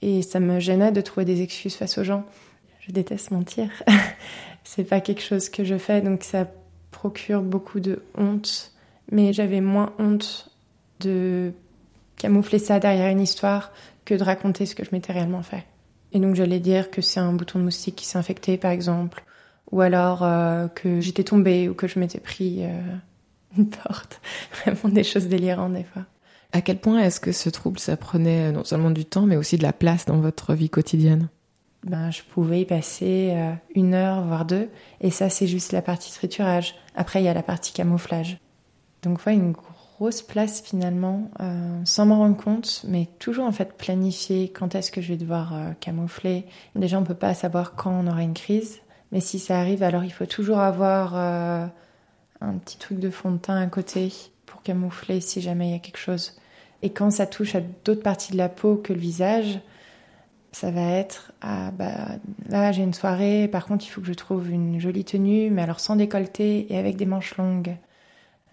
Et 0.05 0.21
ça 0.21 0.39
me 0.39 0.61
gênait 0.61 0.93
de 0.93 1.01
trouver 1.01 1.25
des 1.25 1.41
excuses 1.41 1.77
face 1.77 1.97
aux 1.97 2.05
gens. 2.05 2.27
Je 2.81 2.93
déteste 2.93 3.31
mentir. 3.31 3.71
c'est 4.65 4.85
pas 4.85 5.01
quelque 5.01 5.23
chose 5.23 5.49
que 5.49 5.65
je 5.65 5.79
fais, 5.79 6.03
donc 6.03 6.25
ça 6.25 6.47
procure 6.91 7.41
beaucoup 7.41 7.81
de 7.81 8.03
honte. 8.15 8.73
Mais 9.11 9.33
j'avais 9.33 9.63
moins 9.63 9.95
honte 9.99 10.51
de 11.01 11.53
camoufler 12.17 12.59
ça 12.59 12.81
derrière 12.81 13.09
une 13.09 13.23
histoire 13.23 13.73
que 14.05 14.15
de 14.15 14.23
raconter 14.23 14.67
ce 14.67 14.75
que 14.75 14.85
je 14.85 14.91
m'étais 14.93 15.15
réellement 15.15 15.43
fait. 15.43 15.65
Et 16.13 16.21
donc 16.21 16.35
j'allais 16.35 16.61
dire 16.61 16.91
que 16.91 17.01
c'est 17.01 17.21
un 17.21 17.33
bouton 17.33 17.59
de 17.59 17.65
moustique 17.65 17.97
qui 17.97 18.05
s'est 18.05 18.19
infecté, 18.19 18.59
par 18.59 18.73
exemple, 18.73 19.25
ou 19.73 19.81
alors 19.81 20.23
euh, 20.23 20.69
que 20.69 21.01
j'étais 21.01 21.25
tombée 21.25 21.67
ou 21.71 21.73
que 21.73 21.89
je 21.89 21.99
m'étais 21.99 22.21
pris 22.21 22.59
euh, 22.61 22.79
une 23.57 23.71
porte. 23.71 24.21
Vraiment 24.67 24.95
des 24.95 25.03
choses 25.03 25.29
délirantes 25.29 25.73
des 25.73 25.85
fois. 25.85 26.03
À 26.55 26.61
quel 26.61 26.79
point 26.79 27.01
est-ce 27.01 27.19
que 27.19 27.33
ce 27.33 27.51
trouble, 27.51 27.81
ça 27.81 27.97
prenait 27.97 28.47
euh, 28.47 28.53
non 28.53 28.63
seulement 28.63 28.93
du 28.93 29.05
temps, 29.05 29.27
mais 29.27 29.35
aussi 29.35 29.59
de 29.59 29.65
la 29.65 29.73
place 29.73 30.07
dans 30.07 30.19
votre 30.19 30.55
vie 30.55 30.71
quotidienne? 30.71 31.29
Ben, 31.83 32.13
je 32.13 32.23
pouvais 32.23 32.61
y 32.61 32.65
passer 32.65 33.33
euh, 33.35 33.53
une 33.75 33.93
heure, 33.93 34.23
voire 34.23 34.45
deux. 34.45 34.69
Et 35.01 35.11
ça, 35.11 35.29
c'est 35.31 35.49
juste 35.49 35.73
la 35.73 35.83
partie 35.83 36.13
triturage. 36.13 36.77
Après, 36.95 37.21
il 37.21 37.25
y 37.25 37.29
a 37.29 37.35
la 37.35 37.43
partie 37.43 37.73
camouflage. 37.73 38.39
Donc, 39.03 39.27
ouais, 39.27 39.35
une 39.35 39.51
grosse 39.51 40.23
place 40.23 40.63
finalement, 40.63 41.29
euh, 41.41 41.81
sans 41.85 42.07
m'en 42.07 42.19
rendre 42.19 42.37
compte, 42.37 42.85
mais 42.87 43.09
toujours 43.19 43.47
en 43.47 43.53
fait 43.53 43.77
planifier 43.77 44.53
quand 44.53 44.77
est-ce 44.77 44.93
que 44.93 45.01
je 45.01 45.09
vais 45.09 45.19
devoir 45.19 45.55
camoufler. 45.81 46.47
Déjà, 46.77 47.01
on 47.01 47.05
peut 47.05 47.15
pas 47.15 47.35
savoir 47.35 47.75
quand 47.75 47.91
on 47.91 48.07
aura 48.07 48.23
une 48.23 48.33
crise, 48.33 48.79
mais 49.11 49.19
si 49.19 49.41
ça 49.41 49.59
arrive, 49.59 49.83
alors 49.83 50.05
il 50.05 50.13
faut 50.13 50.27
toujours 50.27 50.61
avoir 50.61 51.17
un 51.17 52.59
petit 52.65 52.79
truc 52.79 53.01
de 53.01 53.11
fond 53.11 53.33
de 53.33 53.39
teint 53.39 53.61
à 53.61 53.67
côté 53.67 54.13
pour 54.47 54.63
camoufler 54.63 55.21
si 55.21 55.41
jamais 55.41 55.69
il 55.69 55.73
y 55.73 55.77
a 55.77 55.81
quelque 55.81 55.99
chose. 55.99 56.37
Et 56.85 56.91
quand 56.91 57.11
ça 57.11 57.27
touche 57.27 57.55
à 57.55 57.63
d'autres 57.63 58.03
parties 58.03 58.33
de 58.33 58.37
la 58.37 58.51
peau 58.51 58.77
que 58.77 58.93
le 58.93 58.99
visage, 58.99 59.59
ça 60.53 60.71
va 60.71 60.83
être 60.83 61.33
ah 61.41 61.71
bah 61.71 62.19
là 62.51 62.73
j'ai 62.73 62.83
une 62.83 62.93
soirée, 62.93 63.49
par 63.49 63.65
contre 63.65 63.87
il 63.87 63.89
faut 63.89 64.03
que 64.03 64.07
je 64.07 64.13
trouve 64.13 64.51
une 64.51 64.79
jolie 64.79 65.05
tenue, 65.07 65.49
mais 65.51 65.63
alors 65.63 65.81
sans 65.81 65.97
décolleté 65.97 66.71
et 66.71 66.77
avec 66.77 66.97
des 66.97 67.07
manches 67.07 67.39
longues. 67.39 67.75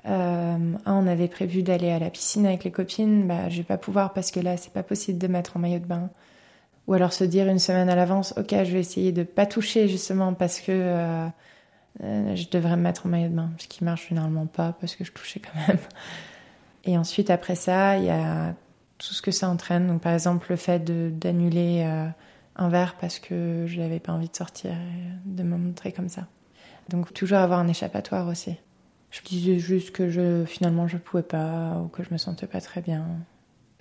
Euh, 0.08 0.58
on 0.86 1.08
avait 1.08 1.28
prévu 1.28 1.62
d'aller 1.62 1.92
à 1.92 2.00
la 2.00 2.10
piscine 2.10 2.46
avec 2.46 2.64
les 2.64 2.72
copines, 2.72 3.28
bah 3.28 3.50
je 3.50 3.58
vais 3.58 3.64
pas 3.64 3.78
pouvoir 3.78 4.14
parce 4.14 4.32
que 4.32 4.40
là 4.40 4.56
c'est 4.56 4.72
pas 4.72 4.82
possible 4.82 5.20
de 5.20 5.28
mettre 5.28 5.58
en 5.58 5.60
maillot 5.60 5.80
de 5.80 5.86
bain. 5.86 6.10
Ou 6.88 6.94
alors 6.94 7.12
se 7.12 7.26
dire 7.26 7.50
une 7.50 7.60
semaine 7.60 7.90
à 7.90 7.96
l'avance, 7.96 8.34
ok 8.38 8.52
je 8.52 8.72
vais 8.72 8.80
essayer 8.80 9.12
de 9.12 9.24
pas 9.24 9.46
toucher 9.46 9.90
justement 9.90 10.34
parce 10.34 10.62
que 10.62 10.72
euh, 10.72 11.28
euh, 12.02 12.36
je 12.38 12.50
devrais 12.50 12.78
me 12.78 12.84
mettre 12.84 13.08
en 13.08 13.10
maillot 13.10 13.28
de 13.28 13.36
bain, 13.36 13.50
ce 13.58 13.68
qui 13.68 13.84
marche 13.84 14.08
généralement 14.08 14.46
pas 14.46 14.74
parce 14.80 14.96
que 14.96 15.04
je 15.04 15.12
touchais 15.12 15.42
quand 15.42 15.68
même. 15.68 15.80
Et 16.86 16.98
ensuite 16.98 17.30
après 17.30 17.56
ça 17.56 17.98
il 17.98 18.06
y 18.06 18.10
a 18.10 18.54
tout 18.98 19.14
ce 19.14 19.22
que 19.22 19.32
ça 19.32 19.50
entraîne. 19.50 19.88
Donc 19.88 20.02
par 20.02 20.14
exemple 20.14 20.48
le 20.50 20.56
fait 20.56 20.80
d'annuler 21.18 21.84
euh, 21.86 22.08
un 22.56 22.70
verre 22.70 22.96
parce 23.00 23.20
que 23.20 23.66
je 23.68 23.80
n'avais 23.80 24.00
pas 24.00 24.14
envie 24.14 24.30
de 24.30 24.36
sortir, 24.36 24.72
de 25.26 25.44
me 25.44 25.58
montrer 25.58 25.92
comme 25.92 26.10
ça. 26.10 26.28
Donc 26.90 27.14
toujours 27.14 27.40
avoir 27.40 27.60
un 27.60 27.68
échappatoire 27.68 28.28
aussi. 28.28 28.56
Je 29.10 29.22
disais 29.22 29.60
juste 29.60 29.92
que 29.92 30.10
je, 30.10 30.46
finalement 30.46 30.88
je 30.88 30.98
pouvais 30.98 31.24
pas 31.24 31.82
ou 31.84 31.88
que 31.88 32.04
je 32.04 32.10
me 32.12 32.18
sentais 32.18 32.48
pas 32.48 32.62
très 32.62 32.82
bien. 32.82 33.06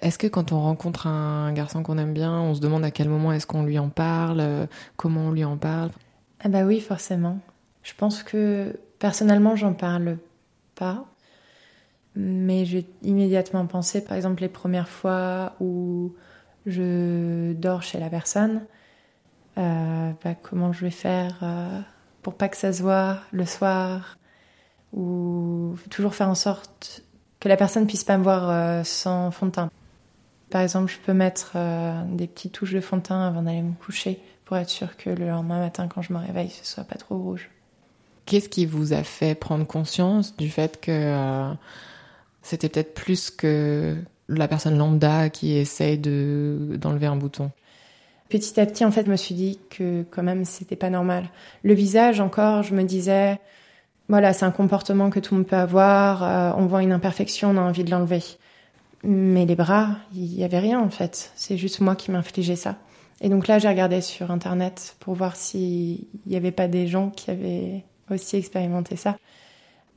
Est-ce 0.00 0.19
que 0.19 0.26
quand 0.26 0.52
on 0.52 0.61
rencontre 0.61 1.07
un 1.07 1.52
garçon 1.52 1.83
qu'on 1.83 1.99
aime 1.99 2.14
bien, 2.14 2.33
on 2.33 2.54
se 2.54 2.61
demande 2.61 2.85
à 2.85 2.90
quel 2.90 3.09
moment 3.09 3.33
est-ce 3.33 3.47
qu'on 3.47 3.62
lui 3.62 3.78
en 3.78 3.90
parle, 3.90 4.40
euh, 4.40 4.66
comment 4.97 5.26
on 5.26 5.30
lui 5.30 5.45
en 5.45 5.59
parle? 5.59 5.90
Ah 6.42 6.49
bah 6.49 6.62
oui, 6.62 6.80
forcément. 6.80 7.38
Je 7.83 7.92
pense 7.95 8.23
que 8.23 8.78
personnellement, 8.99 9.57
j'en 9.57 9.75
parle 9.75 10.16
pas. 10.75 11.04
Mais 12.17 12.64
j'ai 12.64 12.87
immédiatement 13.02 13.67
pensé, 13.67 14.02
par 14.02 14.17
exemple, 14.17 14.43
les 14.43 14.49
premières 14.49 14.88
fois 14.88 15.55
où 15.61 16.12
je 16.67 17.52
dors 17.52 17.83
chez 17.83 17.99
la 17.99 18.11
personne, 18.11 18.62
euh, 19.59 20.12
bah, 20.25 20.35
comment 20.35 20.73
je 20.73 20.85
vais 20.85 20.90
faire 20.90 21.38
euh, 21.43 21.81
pour 22.23 22.35
pas 22.35 22.49
que 22.49 22.57
ça 22.57 22.73
se 22.73 22.83
voit 22.83 23.19
le 23.33 23.47
soir, 23.47 24.19
ou 24.93 25.76
toujours 25.88 26.14
faire 26.14 26.29
en 26.29 26.35
sorte 26.35 27.02
que 27.38 27.49
la 27.49 27.57
personne 27.57 27.87
puisse 27.87 28.05
pas 28.05 28.19
me 28.19 28.23
voir 28.23 28.50
euh, 28.50 28.85
sans 28.85 29.31
fond 29.31 29.47
de 29.47 29.52
teint. 29.52 29.71
Par 30.50 30.62
exemple, 30.62 30.90
je 30.90 30.99
peux 30.99 31.12
mettre 31.12 31.57
des 32.09 32.26
petites 32.26 32.52
touches 32.52 32.73
de 32.73 32.81
fond 32.81 32.97
de 32.97 33.02
teint 33.02 33.25
avant 33.25 33.43
d'aller 33.43 33.62
me 33.62 33.73
coucher 33.73 34.21
pour 34.45 34.57
être 34.57 34.69
sûr 34.69 34.97
que 34.97 35.09
le 35.09 35.29
lendemain 35.29 35.61
matin, 35.61 35.87
quand 35.87 36.02
je 36.02 36.12
me 36.12 36.19
réveille, 36.19 36.50
ce 36.50 36.67
soit 36.67 36.83
pas 36.83 36.97
trop 36.97 37.17
rouge. 37.17 37.50
Qu'est-ce 38.26 38.49
qui 38.49 38.67
vous 38.67 38.93
a 38.93 39.05
fait 39.05 39.37
prendre 39.37 39.64
conscience 39.64 40.37
du 40.37 40.50
fait 40.50 40.81
que 40.81 41.55
c'était 42.42 42.68
peut-être 42.68 42.94
plus 42.94 43.30
que 43.30 43.97
la 44.28 44.49
personne 44.49 44.78
lambda 44.78 45.30
qui 45.30 45.56
essaye 45.56 45.99
de 45.99 46.76
d'enlever 46.76 47.06
un 47.06 47.16
bouton. 47.16 47.50
Petit 48.28 48.61
à 48.61 48.66
petit, 48.66 48.85
en 48.85 48.92
fait, 48.92 49.06
je 49.06 49.11
me 49.11 49.16
suis 49.16 49.35
dit 49.35 49.59
que 49.70 50.04
quand 50.11 50.23
même, 50.23 50.44
c'était 50.44 50.76
pas 50.76 50.88
normal. 50.88 51.28
Le 51.64 51.75
visage, 51.75 52.20
encore, 52.20 52.62
je 52.62 52.75
me 52.75 52.85
disais, 52.85 53.40
voilà, 54.09 54.32
c'est 54.32 54.44
un 54.44 54.52
comportement 54.52 55.11
que 55.11 55.18
tout 55.18 55.35
le 55.35 55.40
monde 55.40 55.49
peut 55.49 55.56
avoir. 55.56 56.23
Euh, 56.23 56.52
on 56.56 56.66
voit 56.66 56.82
une 56.82 56.92
imperfection, 56.92 57.50
on 57.50 57.56
a 57.56 57.61
envie 57.61 57.85
de 57.85 57.90
l'enlever. 57.90 58.23
Mais 59.02 59.47
les 59.47 59.56
bras, 59.56 59.97
il 60.14 60.35
y 60.35 60.44
avait 60.44 60.59
rien 60.59 60.80
en 60.80 60.90
fait. 60.90 61.32
C'est 61.35 61.56
juste 61.56 61.80
moi 61.80 61.97
qui 61.97 62.11
m'infligeais 62.11 62.56
ça. 62.56 62.76
Et 63.20 63.28
donc 63.28 63.49
là, 63.49 63.59
j'ai 63.59 63.68
regardé 63.68 64.00
sur 64.00 64.30
internet 64.30 64.97
pour 65.00 65.14
voir 65.14 65.37
s'il 65.37 66.06
n'y 66.26 66.37
avait 66.37 66.52
pas 66.52 66.68
des 66.68 66.87
gens 66.87 67.11
qui 67.11 67.30
avaient 67.30 67.85
aussi 68.11 68.37
expérimenté 68.37 68.97
ça. 68.97 69.16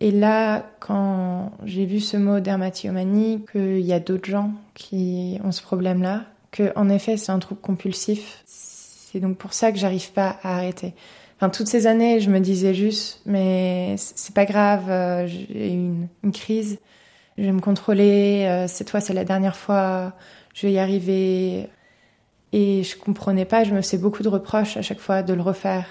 Et 0.03 0.11
là, 0.11 0.65
quand 0.81 1.53
j'ai 1.63 1.85
vu 1.85 2.01
ce 2.01 2.17
mot 2.17 2.41
dermatillomanie, 2.41 3.45
qu'il 3.49 3.79
y 3.79 3.93
a 3.93 4.01
d'autres 4.01 4.29
gens 4.29 4.51
qui 4.73 5.39
ont 5.45 5.53
ce 5.53 5.61
problème-là, 5.61 6.25
que 6.51 6.73
en 6.75 6.89
effet 6.89 7.15
c'est 7.15 7.31
un 7.31 7.39
trouble 7.39 7.61
compulsif, 7.61 8.43
c'est 8.45 9.21
donc 9.21 9.37
pour 9.37 9.53
ça 9.53 9.71
que 9.71 9.77
j'arrive 9.77 10.11
pas 10.11 10.35
à 10.43 10.57
arrêter. 10.57 10.93
Enfin, 11.37 11.49
toutes 11.49 11.67
ces 11.67 11.87
années, 11.87 12.19
je 12.19 12.29
me 12.29 12.41
disais 12.41 12.73
juste, 12.73 13.21
mais 13.25 13.95
c'est 13.95 14.35
pas 14.35 14.43
grave, 14.43 14.89
euh, 14.89 15.25
j'ai 15.25 15.73
eu 15.73 15.93
une, 16.23 16.31
crise, 16.33 16.79
je 17.37 17.43
vais 17.43 17.53
me 17.53 17.61
contrôler, 17.61 18.45
euh, 18.45 18.67
cette 18.67 18.89
fois 18.89 18.99
c'est 18.99 19.13
la 19.13 19.23
dernière 19.23 19.55
fois, 19.55 20.11
je 20.53 20.67
vais 20.67 20.73
y 20.73 20.79
arriver. 20.79 21.69
Et 22.51 22.83
je 22.83 22.97
comprenais 22.97 23.45
pas, 23.45 23.63
je 23.63 23.73
me 23.73 23.81
faisais 23.81 23.97
beaucoup 23.97 24.21
de 24.21 24.27
reproches 24.27 24.75
à 24.75 24.81
chaque 24.81 24.99
fois 24.99 25.23
de 25.23 25.33
le 25.33 25.41
refaire. 25.41 25.85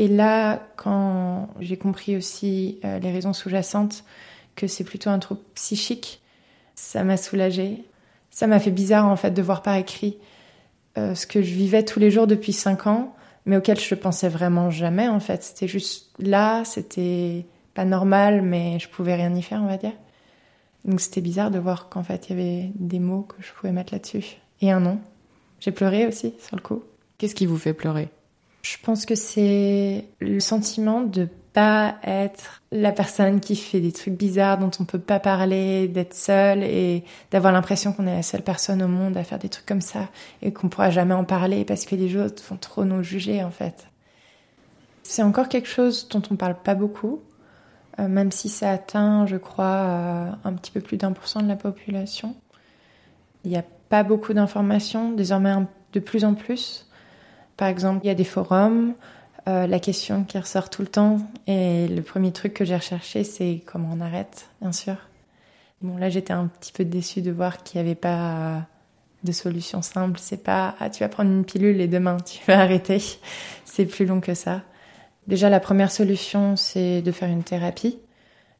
Et 0.00 0.08
là, 0.08 0.66
quand 0.76 1.50
j'ai 1.60 1.76
compris 1.76 2.16
aussi 2.16 2.80
euh, 2.86 2.98
les 3.00 3.12
raisons 3.12 3.34
sous-jacentes, 3.34 4.02
que 4.56 4.66
c'est 4.66 4.82
plutôt 4.82 5.10
un 5.10 5.18
trouble 5.18 5.42
psychique, 5.54 6.22
ça 6.74 7.04
m'a 7.04 7.18
soulagée. 7.18 7.84
Ça 8.30 8.46
m'a 8.46 8.60
fait 8.60 8.70
bizarre 8.70 9.06
en 9.06 9.16
fait 9.16 9.32
de 9.32 9.42
voir 9.42 9.60
par 9.60 9.76
écrit 9.76 10.16
euh, 10.96 11.14
ce 11.14 11.26
que 11.26 11.42
je 11.42 11.52
vivais 11.52 11.84
tous 11.84 12.00
les 12.00 12.10
jours 12.10 12.26
depuis 12.26 12.54
cinq 12.54 12.86
ans, 12.86 13.14
mais 13.44 13.58
auquel 13.58 13.78
je 13.78 13.94
pensais 13.94 14.30
vraiment 14.30 14.70
jamais 14.70 15.06
en 15.06 15.20
fait. 15.20 15.42
C'était 15.42 15.68
juste 15.68 16.14
là, 16.18 16.64
c'était 16.64 17.44
pas 17.74 17.84
normal, 17.84 18.40
mais 18.40 18.78
je 18.78 18.88
pouvais 18.88 19.16
rien 19.16 19.34
y 19.34 19.42
faire, 19.42 19.60
on 19.62 19.66
va 19.66 19.76
dire. 19.76 19.92
Donc 20.86 21.02
c'était 21.02 21.20
bizarre 21.20 21.50
de 21.50 21.58
voir 21.58 21.90
qu'en 21.90 22.04
fait 22.04 22.30
il 22.30 22.38
y 22.38 22.40
avait 22.40 22.70
des 22.74 23.00
mots 23.00 23.24
que 23.28 23.42
je 23.42 23.52
pouvais 23.52 23.72
mettre 23.72 23.92
là-dessus 23.92 24.38
et 24.62 24.70
un 24.70 24.80
nom. 24.80 24.98
J'ai 25.58 25.72
pleuré 25.72 26.06
aussi 26.06 26.32
sur 26.40 26.56
le 26.56 26.62
coup. 26.62 26.84
Qu'est-ce 27.18 27.34
qui 27.34 27.44
vous 27.44 27.58
fait 27.58 27.74
pleurer? 27.74 28.08
Je 28.62 28.76
pense 28.82 29.06
que 29.06 29.14
c'est 29.14 30.04
le 30.20 30.40
sentiment 30.40 31.00
de 31.02 31.28
pas 31.52 31.96
être 32.04 32.62
la 32.70 32.92
personne 32.92 33.40
qui 33.40 33.56
fait 33.56 33.80
des 33.80 33.92
trucs 33.92 34.14
bizarres 34.14 34.58
dont 34.58 34.70
on 34.78 34.84
peut 34.84 35.00
pas 35.00 35.18
parler, 35.18 35.88
d'être 35.88 36.14
seule 36.14 36.62
et 36.62 37.04
d'avoir 37.30 37.52
l'impression 37.52 37.92
qu'on 37.92 38.06
est 38.06 38.14
la 38.14 38.22
seule 38.22 38.42
personne 38.42 38.82
au 38.82 38.88
monde 38.88 39.16
à 39.16 39.24
faire 39.24 39.38
des 39.38 39.48
trucs 39.48 39.66
comme 39.66 39.80
ça 39.80 40.08
et 40.42 40.52
qu'on 40.52 40.68
pourra 40.68 40.90
jamais 40.90 41.14
en 41.14 41.24
parler 41.24 41.64
parce 41.64 41.86
que 41.86 41.96
les 41.96 42.16
autres 42.16 42.42
vont 42.48 42.56
trop 42.56 42.84
nous 42.84 43.02
juger 43.02 43.42
en 43.42 43.50
fait. 43.50 43.88
C'est 45.02 45.22
encore 45.22 45.48
quelque 45.48 45.68
chose 45.68 46.08
dont 46.08 46.22
on 46.30 46.36
parle 46.36 46.56
pas 46.62 46.76
beaucoup, 46.76 47.20
euh, 47.98 48.06
même 48.06 48.30
si 48.30 48.48
ça 48.48 48.70
atteint, 48.70 49.26
je 49.26 49.36
crois, 49.36 49.64
euh, 49.64 50.30
un 50.44 50.52
petit 50.52 50.70
peu 50.70 50.80
plus 50.80 50.98
d'un 50.98 51.10
pour 51.10 51.26
cent 51.26 51.42
de 51.42 51.48
la 51.48 51.56
population. 51.56 52.36
Il 53.44 53.50
n'y 53.50 53.56
a 53.56 53.64
pas 53.88 54.04
beaucoup 54.04 54.34
d'informations, 54.34 55.10
désormais 55.10 55.52
de 55.92 56.00
plus 56.00 56.24
en 56.24 56.34
plus. 56.34 56.86
Par 57.60 57.68
exemple, 57.68 58.00
il 58.04 58.08
y 58.08 58.10
a 58.10 58.14
des 58.14 58.24
forums, 58.24 58.94
euh, 59.46 59.66
la 59.66 59.78
question 59.80 60.24
qui 60.24 60.38
ressort 60.38 60.70
tout 60.70 60.80
le 60.80 60.88
temps, 60.88 61.18
et 61.46 61.88
le 61.88 62.00
premier 62.00 62.32
truc 62.32 62.54
que 62.54 62.64
j'ai 62.64 62.74
recherché, 62.74 63.22
c'est 63.22 63.62
comment 63.66 63.90
on 63.92 64.00
arrête, 64.00 64.48
bien 64.62 64.72
sûr. 64.72 64.96
Bon, 65.82 65.98
là, 65.98 66.08
j'étais 66.08 66.32
un 66.32 66.46
petit 66.46 66.72
peu 66.72 66.86
déçue 66.86 67.20
de 67.20 67.30
voir 67.30 67.62
qu'il 67.62 67.78
n'y 67.78 67.86
avait 67.86 67.94
pas 67.94 68.66
de 69.24 69.32
solution 69.32 69.82
simple. 69.82 70.18
C'est 70.18 70.42
pas, 70.42 70.74
ah, 70.80 70.88
tu 70.88 71.00
vas 71.00 71.10
prendre 71.10 71.30
une 71.30 71.44
pilule 71.44 71.82
et 71.82 71.86
demain, 71.86 72.16
tu 72.24 72.38
vas 72.46 72.60
arrêter. 72.60 73.02
C'est 73.66 73.84
plus 73.84 74.06
long 74.06 74.22
que 74.22 74.32
ça. 74.32 74.62
Déjà, 75.26 75.50
la 75.50 75.60
première 75.60 75.92
solution, 75.92 76.56
c'est 76.56 77.02
de 77.02 77.12
faire 77.12 77.28
une 77.28 77.42
thérapie, 77.42 77.98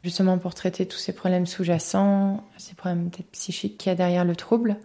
justement 0.05 0.37
pour 0.37 0.55
traiter 0.55 0.85
tous 0.85 0.99
ces 0.99 1.15
problèmes 1.15 1.47
sous-jacents, 1.47 2.45
ces 2.59 2.75
problèmes 2.75 3.09
psychiques 3.33 3.79
qu'il 3.79 3.89
y 3.89 3.93
a 3.95 3.97
derrière 3.97 4.27
le 4.27 4.37
trouble. 4.37 4.77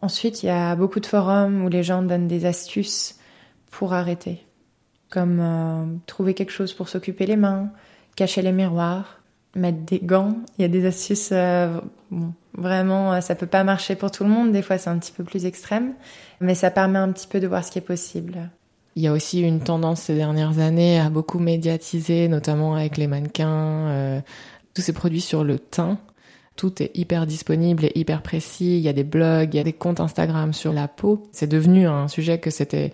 Ensuite, 0.00 0.44
il 0.44 0.46
y 0.46 0.50
a 0.50 0.76
beaucoup 0.76 1.00
de 1.00 1.06
forums 1.06 1.64
où 1.64 1.68
les 1.68 1.82
gens 1.82 2.02
donnent 2.02 2.28
des 2.28 2.44
astuces 2.46 3.16
pour 3.72 3.94
arrêter. 3.94 4.46
Comme 5.10 5.40
euh, 5.40 5.84
trouver 6.06 6.34
quelque 6.34 6.52
chose 6.52 6.72
pour 6.72 6.88
s'occuper 6.88 7.26
les 7.26 7.36
mains, 7.36 7.70
cacher 8.14 8.42
les 8.42 8.52
miroirs, 8.52 9.20
mettre 9.56 9.80
des 9.80 9.98
gants. 9.98 10.36
Il 10.56 10.62
y 10.62 10.64
a 10.64 10.68
des 10.68 10.86
astuces, 10.86 11.30
euh, 11.32 11.80
vraiment, 12.56 13.12
euh, 13.12 13.20
ça 13.20 13.34
peut 13.34 13.46
pas 13.46 13.64
marcher 13.64 13.96
pour 13.96 14.12
tout 14.12 14.22
le 14.22 14.30
monde. 14.30 14.52
Des 14.52 14.62
fois, 14.62 14.78
c'est 14.78 14.90
un 14.90 14.98
petit 14.98 15.12
peu 15.12 15.24
plus 15.24 15.44
extrême, 15.44 15.94
mais 16.40 16.54
ça 16.54 16.70
permet 16.70 17.00
un 17.00 17.10
petit 17.10 17.26
peu 17.26 17.40
de 17.40 17.48
voir 17.48 17.64
ce 17.64 17.72
qui 17.72 17.78
est 17.78 17.82
possible. 17.82 18.50
Il 18.94 19.02
y 19.02 19.08
a 19.08 19.12
aussi 19.12 19.40
une 19.40 19.60
tendance 19.60 20.02
ces 20.02 20.14
dernières 20.14 20.58
années 20.58 21.00
à 21.00 21.08
beaucoup 21.08 21.38
médiatiser, 21.38 22.28
notamment 22.28 22.74
avec 22.74 22.98
les 22.98 23.06
mannequins, 23.06 24.22
tous 24.74 24.82
ces 24.82 24.92
produits 24.92 25.22
sur 25.22 25.44
le 25.44 25.58
teint. 25.58 25.98
Tout 26.56 26.82
est 26.82 26.90
hyper 26.94 27.26
disponible 27.26 27.86
et 27.86 27.92
hyper 27.94 28.20
précis. 28.20 28.76
Il 28.76 28.82
y 28.82 28.88
a 28.90 28.92
des 28.92 29.04
blogs, 29.04 29.54
il 29.54 29.56
y 29.56 29.60
a 29.60 29.64
des 29.64 29.72
comptes 29.72 30.00
Instagram 30.00 30.52
sur 30.52 30.74
la 30.74 30.88
peau. 30.88 31.22
C'est 31.32 31.46
devenu 31.46 31.86
un 31.86 32.08
sujet 32.08 32.38
que 32.38 32.50
c'était 32.50 32.92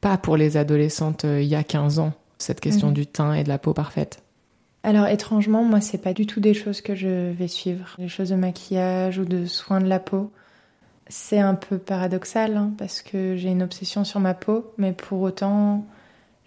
pas 0.00 0.18
pour 0.18 0.36
les 0.36 0.56
adolescentes 0.56 1.24
euh, 1.24 1.42
il 1.42 1.48
y 1.48 1.54
a 1.54 1.64
15 1.64 1.98
ans, 1.98 2.12
cette 2.38 2.60
question 2.60 2.88
mhm. 2.88 2.94
du 2.94 3.06
teint 3.06 3.34
et 3.34 3.44
de 3.44 3.48
la 3.48 3.58
peau 3.58 3.72
parfaite 3.72 4.22
alors 4.82 5.08
étrangement, 5.08 5.62
moi, 5.62 5.80
c'est 5.80 5.98
pas 5.98 6.14
du 6.14 6.26
tout 6.26 6.40
des 6.40 6.54
choses 6.54 6.80
que 6.80 6.94
je 6.94 7.32
vais 7.32 7.48
suivre, 7.48 7.94
les 7.98 8.08
choses 8.08 8.30
de 8.30 8.34
maquillage 8.34 9.18
ou 9.18 9.26
de 9.26 9.44
soins 9.44 9.80
de 9.80 9.86
la 9.86 10.00
peau. 10.00 10.30
C'est 11.08 11.38
un 11.40 11.54
peu 11.54 11.76
paradoxal 11.76 12.56
hein, 12.56 12.72
parce 12.78 13.02
que 13.02 13.36
j'ai 13.36 13.50
une 13.50 13.62
obsession 13.62 14.04
sur 14.04 14.20
ma 14.20 14.32
peau, 14.32 14.72
mais 14.78 14.92
pour 14.92 15.20
autant, 15.20 15.84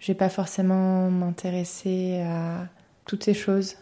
j'ai 0.00 0.14
pas 0.14 0.28
forcément 0.28 1.10
m'intéresser 1.10 2.22
à 2.22 2.66
toutes 3.06 3.22
ces 3.22 3.34
choses. 3.34 3.76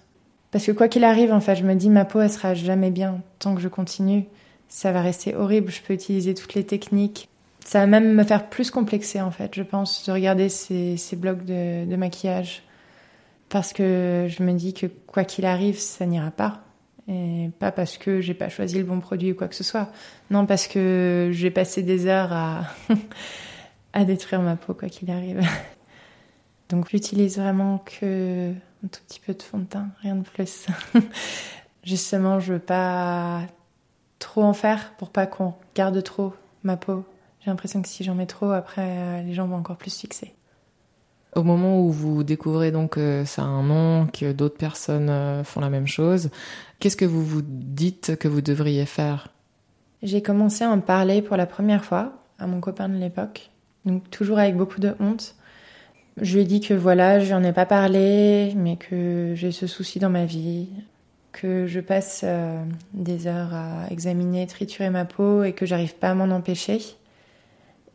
Parce 0.51 0.67
que 0.67 0.73
quoi 0.73 0.89
qu'il 0.89 1.05
arrive, 1.05 1.33
en 1.33 1.41
fait, 1.41 1.57
je 1.57 1.65
me 1.65 1.75
dis 1.75 1.89
ma 1.89 2.05
peau, 2.05 2.21
elle 2.21 2.31
sera 2.31 2.53
jamais 2.53 2.91
bien 2.91 3.23
tant 3.39 3.55
que 3.55 3.61
je 3.63 3.69
continue. 3.69 4.27
Ça 4.69 4.93
va 4.93 5.01
rester 5.01 5.35
horrible. 5.35 5.71
Je 5.71 5.81
peux 5.81 5.95
utiliser 5.95 6.35
toutes 6.35 6.55
les 6.55 6.65
techniques. 6.65 7.31
Ça 7.65 7.81
va 7.81 7.87
même 7.87 8.15
me 8.15 8.25
faire 8.25 8.49
plus 8.49 8.71
complexer, 8.71 9.21
en 9.21 9.31
fait, 9.31 9.55
je 9.55 9.63
pense, 9.63 10.05
de 10.07 10.13
regarder 10.13 10.49
ces, 10.49 10.97
ces 10.97 11.17
blocs 11.17 11.45
de, 11.45 11.97
maquillage. 11.97 12.63
Parce 13.49 13.73
que 13.73 14.27
je 14.29 14.43
me 14.43 14.53
dis 14.53 14.75
que 14.75 14.87
quoi 14.87 15.25
qu'il 15.25 15.45
arrive, 15.45 15.79
ça 15.79 16.07
n'ira 16.07 16.31
pas. 16.31 16.63
Et 17.09 17.51
pas 17.59 17.73
parce 17.73 17.99
que 17.99 18.21
j'ai 18.21 18.35
pas 18.35 18.49
choisi 18.49 18.79
le 18.79 18.85
bon 18.85 19.01
produit 19.01 19.33
ou 19.33 19.35
quoi 19.35 19.49
que 19.49 19.55
ce 19.55 19.65
soit. 19.65 19.91
Non, 20.31 20.47
parce 20.47 20.67
que 20.67 21.31
j'ai 21.33 21.51
passé 21.51 21.83
des 21.83 22.07
heures 22.07 22.33
à, 22.33 22.63
à 23.93 24.05
détruire 24.05 24.41
ma 24.41 24.57
peau, 24.57 24.75
quoi 24.75 24.89
qu'il 24.89 25.11
arrive. 25.11 25.41
Donc 26.69 26.89
j'utilise 26.91 27.39
vraiment 27.39 27.79
que 27.79 28.51
un 28.85 28.89
tout 28.89 29.01
petit 29.07 29.21
peu 29.21 29.35
de 29.35 29.43
fond 29.43 29.59
de 29.59 29.65
teint, 29.65 29.89
rien 30.01 30.17
de 30.17 30.23
plus. 30.23 30.67
Justement, 31.85 32.41
je 32.41 32.55
veux 32.55 32.59
pas 32.59 33.43
trop 34.19 34.43
en 34.43 34.55
faire 34.55 34.95
pour 34.99 35.11
pas 35.11 35.27
qu'on 35.27 35.55
garde 35.75 36.03
trop 36.03 36.33
ma 36.63 36.77
peau. 36.77 37.05
J'ai 37.45 37.51
l'impression 37.51 37.83
que 37.83 37.89
si 37.89 38.05
j'en 38.05 38.15
mets 38.15 38.27
trop, 38.27 38.53
après, 38.53 38.87
euh, 38.87 39.23
les 39.23 39.35
gens 39.35 39.49
vont 39.49 39.57
encore 39.57 39.77
plus 39.77 39.97
fixer. 39.97 40.33
Au 41.35 41.43
moment 41.43 41.81
où 41.81 41.91
vous 41.91 42.23
découvrez 42.23 42.71
donc 42.71 42.93
que 42.93 43.25
ça 43.25 43.43
a 43.43 43.47
un 43.47 43.65
nom, 43.65 44.07
que 44.07 44.33
d'autres 44.33 44.59
personnes 44.59 45.11
euh, 45.11 45.43
font 45.43 45.61
la 45.61 45.71
même 45.71 45.89
chose, 45.89 46.31
qu'est-ce 46.79 46.97
que 46.97 47.05
vous 47.05 47.25
vous 47.25 47.43
dites 47.43 48.17
que 48.17 48.29
vous 48.29 48.43
devriez 48.43 48.87
faire? 48.87 49.29
J'ai 50.03 50.23
commencé 50.23 50.63
à 50.63 50.71
en 50.71 50.81
parler 50.81 51.21
pour 51.21 51.37
la 51.37 51.47
première 51.47 51.85
fois 51.85 52.13
à 52.39 52.47
mon 52.47 52.61
copain 52.61 52.89
de 52.89 52.97
l'époque, 52.97 53.51
donc 53.87 54.09
toujours 54.11 54.39
avec 54.39 54.57
beaucoup 54.57 54.81
de 54.81 54.95
honte. 55.01 55.35
Je 56.21 56.35
lui 56.35 56.43
ai 56.43 56.45
dit 56.45 56.61
que 56.61 56.75
voilà, 56.75 57.19
je 57.19 57.33
n'en 57.33 57.43
ai 57.43 57.53
pas 57.53 57.67
parlé, 57.67 58.53
mais 58.57 58.77
que 58.77 59.33
j'ai 59.35 59.51
ce 59.51 59.67
souci 59.67 59.99
dans 59.99 60.11
ma 60.11 60.27
vie, 60.27 60.69
que 61.33 61.67
je 61.67 61.81
passe 61.81 62.21
euh, 62.25 62.63
des 62.93 63.27
heures 63.27 63.55
à 63.55 63.91
examiner, 63.91 64.47
triturer 64.47 64.91
ma 64.91 65.07
peau 65.07 65.43
et 65.43 65.55
que 65.55 65.67
j'arrive 65.67 65.97
pas 65.97 66.11
à 66.11 66.15
m'en 66.15 66.33
empêcher 66.35 66.81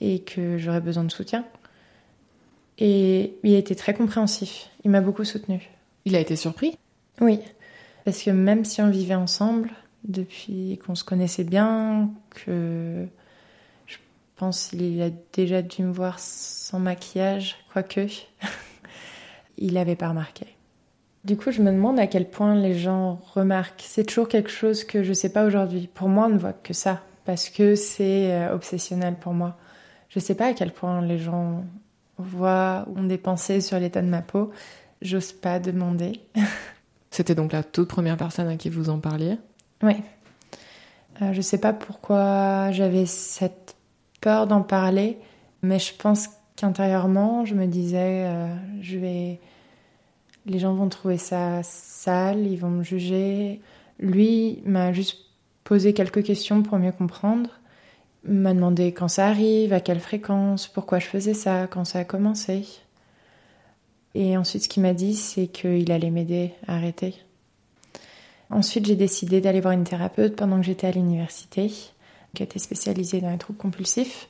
et 0.01 0.19
que 0.19 0.57
j'aurais 0.57 0.81
besoin 0.81 1.03
de 1.03 1.11
soutien. 1.11 1.45
Et 2.77 3.37
il 3.43 3.55
a 3.55 3.57
été 3.57 3.75
très 3.75 3.93
compréhensif. 3.93 4.69
Il 4.83 4.91
m'a 4.91 5.01
beaucoup 5.01 5.23
soutenu. 5.23 5.69
Il 6.05 6.15
a 6.15 6.19
été 6.19 6.35
surpris? 6.35 6.77
Oui, 7.19 7.39
parce 8.05 8.21
que 8.21 8.29
même 8.29 8.63
si 8.63 8.81
on 8.81 8.89
vivait 8.89 9.15
ensemble 9.15 9.71
depuis 10.03 10.79
qu'on 10.85 10.95
se 10.95 11.03
connaissait 11.03 11.43
bien, 11.43 12.11
que 12.29 13.05
je 13.87 13.97
pense 14.35 14.67
qu'il 14.67 15.01
a 15.01 15.09
déjà 15.33 15.61
dû 15.61 15.83
me 15.83 15.91
voir 15.91 16.19
sans 16.19 16.79
maquillage, 16.79 17.57
quoique. 17.73 18.07
il 19.57 19.73
n'avait 19.73 19.95
pas 19.95 20.09
remarqué. 20.09 20.45
Du 21.25 21.35
coup, 21.35 21.51
je 21.51 21.61
me 21.61 21.71
demande 21.71 21.99
à 21.99 22.07
quel 22.07 22.29
point 22.29 22.55
les 22.55 22.75
gens 22.75 23.19
remarquent. 23.33 23.83
C'est 23.85 24.05
toujours 24.05 24.29
quelque 24.29 24.49
chose 24.51 24.83
que 24.85 25.03
je 25.03 25.09
ne 25.09 25.13
sais 25.13 25.29
pas 25.29 25.45
aujourd'hui. 25.45 25.89
Pour 25.93 26.07
moi, 26.07 26.27
on 26.27 26.29
ne 26.29 26.37
voit 26.37 26.53
que 26.53 26.73
ça, 26.73 27.01
parce 27.25 27.49
que 27.49 27.75
c'est 27.75 28.31
euh, 28.31 28.53
obsessionnel 28.53 29.15
pour 29.19 29.33
moi. 29.33 29.57
Je 30.09 30.19
ne 30.19 30.23
sais 30.23 30.35
pas 30.35 30.47
à 30.47 30.53
quel 30.53 30.71
point 30.71 31.01
les 31.01 31.19
gens 31.19 31.63
voient 32.17 32.85
ou 32.87 32.99
ont 32.99 33.03
des 33.03 33.17
pensées 33.17 33.61
sur 33.61 33.79
l'état 33.79 34.01
de 34.01 34.07
ma 34.07 34.21
peau. 34.21 34.51
J'ose 35.01 35.33
pas 35.33 35.59
demander. 35.59 36.21
C'était 37.11 37.35
donc 37.35 37.53
la 37.53 37.63
toute 37.63 37.87
première 37.87 38.17
personne 38.17 38.47
à 38.47 38.57
qui 38.57 38.69
vous 38.69 38.89
en 38.89 38.99
parliez 38.99 39.37
Oui. 39.83 39.95
Euh, 41.21 41.31
je 41.31 41.37
ne 41.37 41.41
sais 41.41 41.57
pas 41.57 41.73
pourquoi 41.73 42.71
j'avais 42.71 43.05
cette 43.05 43.75
peur 44.21 44.47
d'en 44.47 44.61
parler, 44.61 45.17
mais 45.61 45.79
je 45.79 45.93
pense 45.95 46.29
qu'intérieurement, 46.55 47.45
je 47.45 47.55
me 47.55 47.65
disais, 47.65 48.25
euh, 48.25 48.55
je 48.81 48.97
vais, 48.97 49.39
les 50.45 50.59
gens 50.59 50.73
vont 50.73 50.89
trouver 50.89 51.17
ça 51.17 51.61
sale, 51.63 52.45
ils 52.45 52.57
vont 52.57 52.69
me 52.69 52.83
juger. 52.83 53.61
Lui 53.99 54.61
m'a 54.65 54.93
juste 54.93 55.17
posé 55.63 55.93
quelques 55.93 56.23
questions 56.23 56.61
pour 56.63 56.77
mieux 56.77 56.91
comprendre, 56.91 57.49
m'a 58.27 58.53
demandé 58.53 58.91
quand 58.91 59.07
ça 59.07 59.27
arrive, 59.27 59.74
à 59.74 59.79
quelle 59.79 60.00
fréquence, 60.00 60.67
pourquoi 60.67 61.00
je 61.00 61.07
faisais 61.07 61.34
ça, 61.34 61.67
quand 61.67 61.86
ça 61.86 62.00
a 62.00 62.03
commencé. 62.03 62.65
Et 64.15 64.38
ensuite, 64.38 64.63
ce 64.63 64.69
qu'il 64.69 64.84
m'a 64.84 64.93
dit, 64.93 65.15
c'est 65.15 65.47
qu'il 65.47 65.91
allait 65.91 66.10
m'aider 66.10 66.54
à 66.67 66.75
arrêter. 66.75 67.15
Ensuite, 68.49 68.86
j'ai 68.86 68.95
décidé 68.95 69.41
d'aller 69.41 69.62
voir 69.62 69.73
une 69.73 69.84
thérapeute 69.84 70.36
pendant 70.36 70.58
que 70.58 70.65
j'étais 70.65 70.88
à 70.88 70.91
l'université 70.91 71.71
qui 72.34 72.43
était 72.43 72.60
spécialisée 72.60 73.21
dans 73.21 73.32
les 73.32 73.38
troubles 73.38 73.60
compulsifs. 73.60 74.30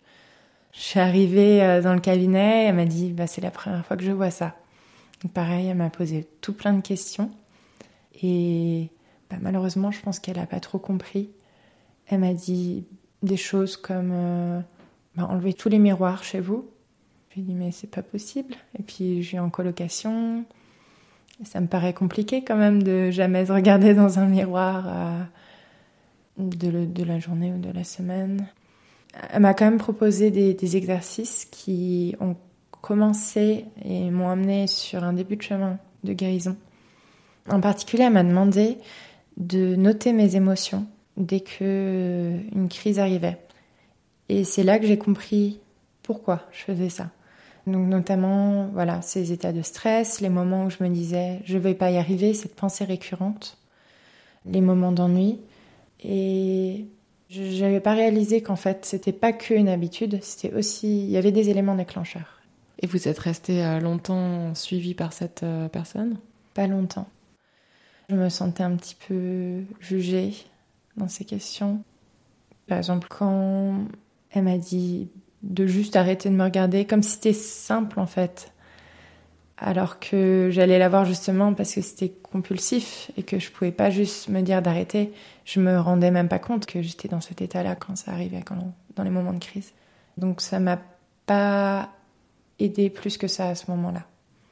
Je 0.74 0.82
suis 0.82 1.00
arrivée 1.00 1.62
euh, 1.64 1.82
dans 1.82 1.94
le 1.94 2.00
cabinet, 2.00 2.66
elle 2.66 2.76
m'a 2.76 2.86
dit 2.86 3.12
bah, 3.12 3.28
c'est 3.28 3.42
la 3.42 3.52
première 3.52 3.86
fois 3.86 3.98
que 3.98 4.04
je 4.04 4.12
vois 4.12 4.32
ça. 4.32 4.56
Donc 5.24 5.34
pareil, 5.34 5.68
elle 5.68 5.78
m'a 5.78 5.90
posé 5.90 6.28
tout 6.42 6.54
plein 6.54 6.74
de 6.74 6.82
questions. 6.82 7.32
Et 8.22 8.90
bah, 9.30 9.38
malheureusement, 9.42 9.92
je 9.92 10.00
pense 10.02 10.20
qu'elle 10.20 10.38
n'a 10.38 10.46
pas 10.46 10.60
trop 10.60 10.80
compris. 10.80 11.30
Elle 12.08 12.20
m'a 12.20 12.34
dit 12.34 12.86
des 13.24 13.38
choses 13.38 13.78
comme 13.78 14.12
euh, 14.14 14.60
bah, 15.16 15.28
enlever 15.30 15.54
tous 15.54 15.70
les 15.70 15.80
miroirs 15.80 16.24
chez 16.24 16.40
vous. 16.40 16.70
Je 17.30 17.36
lui 17.36 17.42
ai 17.42 17.46
dit 17.46 17.54
mais 17.54 17.72
c'est 17.72 17.90
pas 17.90 18.04
possible. 18.04 18.56
Et 18.80 18.84
puis 18.84 19.22
je 19.22 19.28
suis 19.28 19.40
en 19.40 19.50
colocation. 19.50 20.46
ça 21.44 21.62
me 21.62 21.68
paraît 21.68 21.94
compliqué 21.94 22.44
quand 22.44 22.58
même 22.58 22.84
de 22.84 23.12
jamais 23.12 23.44
regarder 23.44 23.94
dans 23.94 24.20
un 24.20 24.26
miroir. 24.26 24.86
Euh, 24.88 25.24
de, 26.38 27.04
la 27.04 27.20
journée 27.20 27.52
ou 27.52 27.60
de 27.60 27.72
la 27.72 27.84
semaine. 27.84 28.48
Elle 29.32 29.42
m'a 29.42 29.54
quand 29.54 29.66
même 29.66 29.78
proposé 29.78 30.32
des, 30.32 30.78
exercices 30.78 31.46
qui 31.46 32.16
ont 32.20 32.36
commencé 32.82 33.66
et 33.84 34.12
m'ont 34.12 34.30
amené 34.30 34.68
sur 34.68 35.04
un 35.04 35.14
début 35.14 35.38
de 35.38 35.42
chemin 35.42 35.80
de 36.04 36.14
guérison. 36.14 36.56
En 37.50 37.62
particulier, 37.62 38.04
elle 38.04 38.14
m'a 38.14 38.24
demandé 38.24 38.78
de 39.38 39.76
noter 39.76 40.14
mes 40.14 40.36
émotions 40.36 40.86
dès 41.18 41.42
que 41.42 42.34
une 42.56 42.70
crise 42.70 43.00
arrivait. 43.00 43.38
Et 44.30 44.44
c'est 44.44 44.64
là 44.64 44.80
que 44.80 44.86
j'ai 44.86 44.98
compris 44.98 45.60
pourquoi 46.04 46.44
je 46.52 46.60
faisais 46.60 46.90
ça. 46.90 47.10
Donc 47.66 47.88
notamment, 47.88 48.68
voilà, 48.68 49.02
ces 49.02 49.34
états 49.34 49.52
de 49.52 49.62
stress, 49.62 50.22
les 50.22 50.30
moments 50.30 50.66
où 50.66 50.70
je 50.70 50.82
me 50.82 50.90
disais 50.90 51.42
je 51.44 51.58
vais 51.58 51.74
pas 51.74 51.92
y 51.92 51.98
arriver, 51.98 52.34
cette 52.34 52.56
pensée 52.56 52.86
récurrente, 52.86 53.58
les 54.46 54.62
moments 54.62 54.94
d'ennui, 54.94 55.40
et 56.04 56.86
je 57.30 57.62
n'avais 57.62 57.82
pas 57.82 57.94
réalisé 57.94 58.42
qu'en 58.42 58.56
fait, 58.56 58.86
c'était 58.86 59.12
pas 59.12 59.34
qu'une 59.34 59.68
habitude, 59.68 60.20
c'était 60.22 60.54
aussi. 60.54 61.00
Il 61.00 61.10
y 61.10 61.18
avait 61.18 61.32
des 61.32 61.50
éléments 61.50 61.76
déclencheurs. 61.76 62.42
Et 62.80 62.88
vous 62.88 63.08
êtes 63.08 63.20
resté 63.20 63.66
euh, 63.66 63.80
longtemps 63.80 64.54
suivi 64.56 64.94
par 64.94 65.12
cette 65.12 65.44
euh, 65.44 65.68
personne? 65.68 66.18
Pas 66.54 66.68
longtemps. 66.68 67.08
Je 68.10 68.16
me 68.16 68.30
sentais 68.30 68.64
un 68.64 68.76
petit 68.76 68.96
peu 69.08 69.64
jugée 69.82 70.34
dans 70.98 71.08
ces 71.08 71.26
questions. 71.26 71.84
Par 72.68 72.78
exemple, 72.78 73.08
quand 73.10 73.86
elle 74.32 74.44
m'a 74.44 74.58
dit 74.58 75.10
de 75.44 75.66
juste 75.66 75.96
arrêter 75.96 76.30
de 76.30 76.36
me 76.36 76.44
regarder, 76.44 76.86
comme 76.86 77.04
si 77.04 77.12
c'était 77.12 77.34
simple 77.34 78.00
en 78.00 78.08
fait 78.08 78.52
alors 79.58 80.00
que 80.00 80.50
j'allais 80.52 80.78
la 80.78 80.88
voir 80.88 81.06
justement 81.06 81.54
parce 81.54 81.74
que 81.74 81.82
c'était 81.82 82.10
compulsif 82.10 83.12
et 83.18 83.24
que 83.24 83.40
je 83.40 83.52
pouvais 83.52 83.72
pas 83.72 83.90
juste 83.90 84.30
me 84.30 84.42
dire 84.42 84.62
d'arrêter. 84.62 85.12
Je 85.46 85.60
me 85.60 85.80
rendais 85.80 86.12
même 86.12 86.28
pas 86.28 86.40
compte 86.40 86.66
que 86.66 86.82
j'étais 86.82 87.08
dans 87.08 87.22
cet 87.22 87.42
état-là 87.42 87.76
quand 87.76 87.96
ça 87.96 88.12
arrivait, 88.12 88.44
dans 88.96 89.04
les 89.04 89.10
moments 89.10 89.34
de 89.34 89.40
crise. 89.40 89.74
Donc 90.18 90.42
ça 90.42 90.60
m'a 90.60 90.80
pas 91.26 91.90
aidé 92.60 92.90
plus 92.90 93.18
que 93.18 93.28
ça 93.28 93.50
à 93.50 93.56
ce 93.56 93.70
moment-là. 93.72 94.04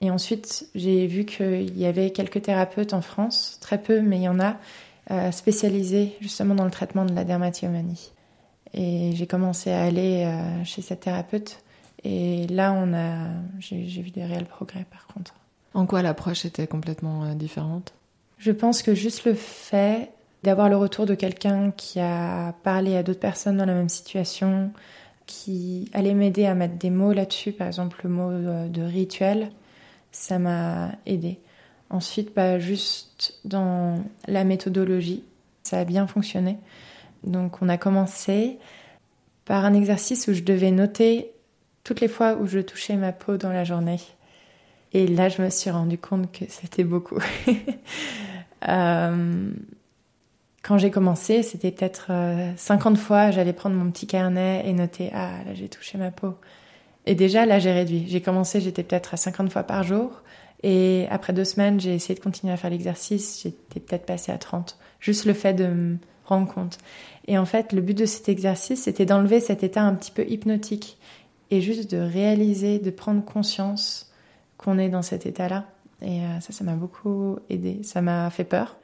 Et 0.02 0.12
ensuite, 0.12 0.68
j'ai 0.76 1.08
vu 1.08 1.26
qu'il 1.26 1.78
y 1.78 1.86
avait 1.86 2.12
quelques 2.12 2.42
thérapeutes 2.42 2.94
en 2.94 3.02
France, 3.02 3.58
très 3.62 3.82
peu, 3.82 4.02
mais 4.02 4.18
il 4.18 4.24
y 4.24 4.28
en 4.28 4.40
a, 4.40 4.58
euh, 5.12 5.32
spécialisés 5.32 6.16
justement 6.20 6.56
dans 6.56 6.66
le 6.66 6.72
traitement 6.72 7.06
de 7.06 7.14
la 7.14 7.24
dermatillomanie. 7.24 8.12
Et 8.74 9.12
j'ai 9.14 9.28
commencé 9.28 9.72
à 9.72 9.84
aller 9.84 10.24
euh, 10.26 10.64
chez 10.64 10.82
cette 10.82 11.02
thérapeute 11.02 11.60
et 12.04 12.48
là, 12.48 12.74
on 12.74 12.94
a, 12.94 13.28
j'ai, 13.60 13.84
vu 13.86 14.12
des 14.12 14.26
réels 14.26 14.46
progrès 14.46 14.86
par 14.90 15.08
contre. 15.08 15.36
En 15.74 15.86
quoi 15.86 16.02
l'approche 16.02 16.46
était 16.46 16.68
complètement 16.68 17.24
euh, 17.24 17.34
différente? 17.34 17.94
Je 18.38 18.52
pense 18.52 18.82
que 18.82 18.96
juste 18.96 19.26
le 19.26 19.34
fait 19.34 20.10
d'avoir 20.44 20.70
le 20.70 20.78
retour 20.78 21.06
de 21.06 21.16
quelqu'un 21.16 21.72
qui 21.72 22.00
a 22.00 22.54
parlé 22.64 22.96
à 22.96 23.04
d'autres 23.04 23.20
personnes 23.20 23.58
dans 23.58 23.66
la 23.66 23.74
même 23.74 23.90
situation, 23.90 24.72
qui 25.28 25.90
allait 25.94 26.14
m'aider 26.14 26.46
à 26.46 26.56
mettre 26.56 26.76
des 26.76 26.90
mots 26.90 27.14
là-dessus, 27.14 27.52
par 27.52 27.68
exemple 27.68 28.02
le 28.04 28.10
mot 28.10 28.32
de 28.68 28.82
rituel, 28.82 29.52
ça 30.12 30.38
m'a 30.38 30.92
aidé. 31.06 31.40
Ensuite, 31.96 32.36
bah, 32.36 32.60
juste 32.60 33.40
dans 33.46 34.04
la 34.28 34.44
méthodologie, 34.44 35.24
ça 35.64 35.80
a 35.80 35.86
bien 35.86 36.08
fonctionné. 36.08 36.58
Donc 37.24 37.62
on 37.62 37.70
a 37.70 37.78
commencé 37.78 38.58
par 39.46 39.64
un 39.64 39.74
exercice 39.74 40.28
où 40.28 40.34
je 40.34 40.44
devais 40.44 40.72
noter 40.72 41.32
toutes 41.86 42.02
les 42.02 42.10
fois 42.10 42.34
où 42.34 42.48
je 42.48 42.60
touchais 42.60 42.98
ma 42.98 43.14
peau 43.14 43.38
dans 43.38 43.54
la 43.54 43.64
journée. 43.64 44.02
Et 44.92 45.08
là, 45.08 45.30
je 45.30 45.42
me 45.42 45.50
suis 45.50 45.70
rendu 45.70 45.98
compte 45.98 46.30
que 46.34 46.44
c'était 46.50 46.84
beaucoup. 46.84 47.20
Euh, 48.68 49.52
quand 50.64 50.80
j'ai 50.80 50.90
commencé, 50.90 51.44
c'était 51.44 51.70
peut-être 51.70 52.08
50 52.56 52.96
euh, 52.96 53.00
fois, 53.00 53.30
j'allais 53.30 53.54
prendre 53.54 53.76
mon 53.76 53.92
petit 53.92 54.08
carnet 54.08 54.64
et 54.66 54.74
noter 54.74 55.12
Ah, 55.14 55.34
là, 55.46 55.54
j'ai 55.54 55.70
touché 55.70 56.00
ma 56.00 56.10
peau. 56.10 56.34
Et 57.06 57.14
déjà, 57.14 57.46
là, 57.46 57.60
j'ai 57.60 57.72
réduit. 57.72 58.06
J'ai 58.08 58.22
commencé, 58.22 58.62
j'étais 58.62 58.82
peut-être 58.82 59.14
à 59.14 59.18
50 59.18 59.52
fois 59.52 59.62
par 59.62 59.84
jour. 59.84 60.24
Et 60.68 61.06
après 61.12 61.32
deux 61.32 61.46
semaines, 61.46 61.80
j'ai 61.80 61.94
essayé 61.94 62.16
de 62.16 62.20
continuer 62.20 62.52
à 62.52 62.58
faire 62.58 62.72
l'exercice. 62.72 63.40
J'étais 63.44 63.80
peut-être 63.80 64.08
passée 64.08 64.32
à 64.32 64.40
30. 64.40 64.80
Juste 65.00 65.26
le 65.26 65.36
fait 65.36 65.54
de 65.54 65.68
me 65.68 65.98
rendre 66.26 66.52
compte. 66.52 66.80
Et 67.28 67.38
en 67.38 67.46
fait, 67.46 67.72
le 67.72 67.82
but 67.82 67.96
de 67.96 68.08
cet 68.08 68.30
exercice, 68.30 68.86
c'était 68.86 69.06
d'enlever 69.06 69.40
cet 69.40 69.62
état 69.62 69.84
un 69.84 69.94
petit 69.94 70.10
peu 70.10 70.28
hypnotique 70.28 70.98
et 71.52 71.62
juste 71.62 71.92
de 71.92 71.98
réaliser, 71.98 72.80
de 72.80 72.90
prendre 72.90 73.24
conscience 73.24 74.12
qu'on 74.58 74.80
est 74.80 74.90
dans 74.90 75.04
cet 75.04 75.28
état-là. 75.28 75.66
Et 76.02 76.22
euh, 76.22 76.40
ça, 76.40 76.52
ça 76.52 76.64
m'a 76.64 76.74
beaucoup 76.74 77.38
aidé. 77.52 77.82
Ça 77.84 78.02
m'a 78.02 78.32
fait 78.32 78.44
peur 78.44 78.76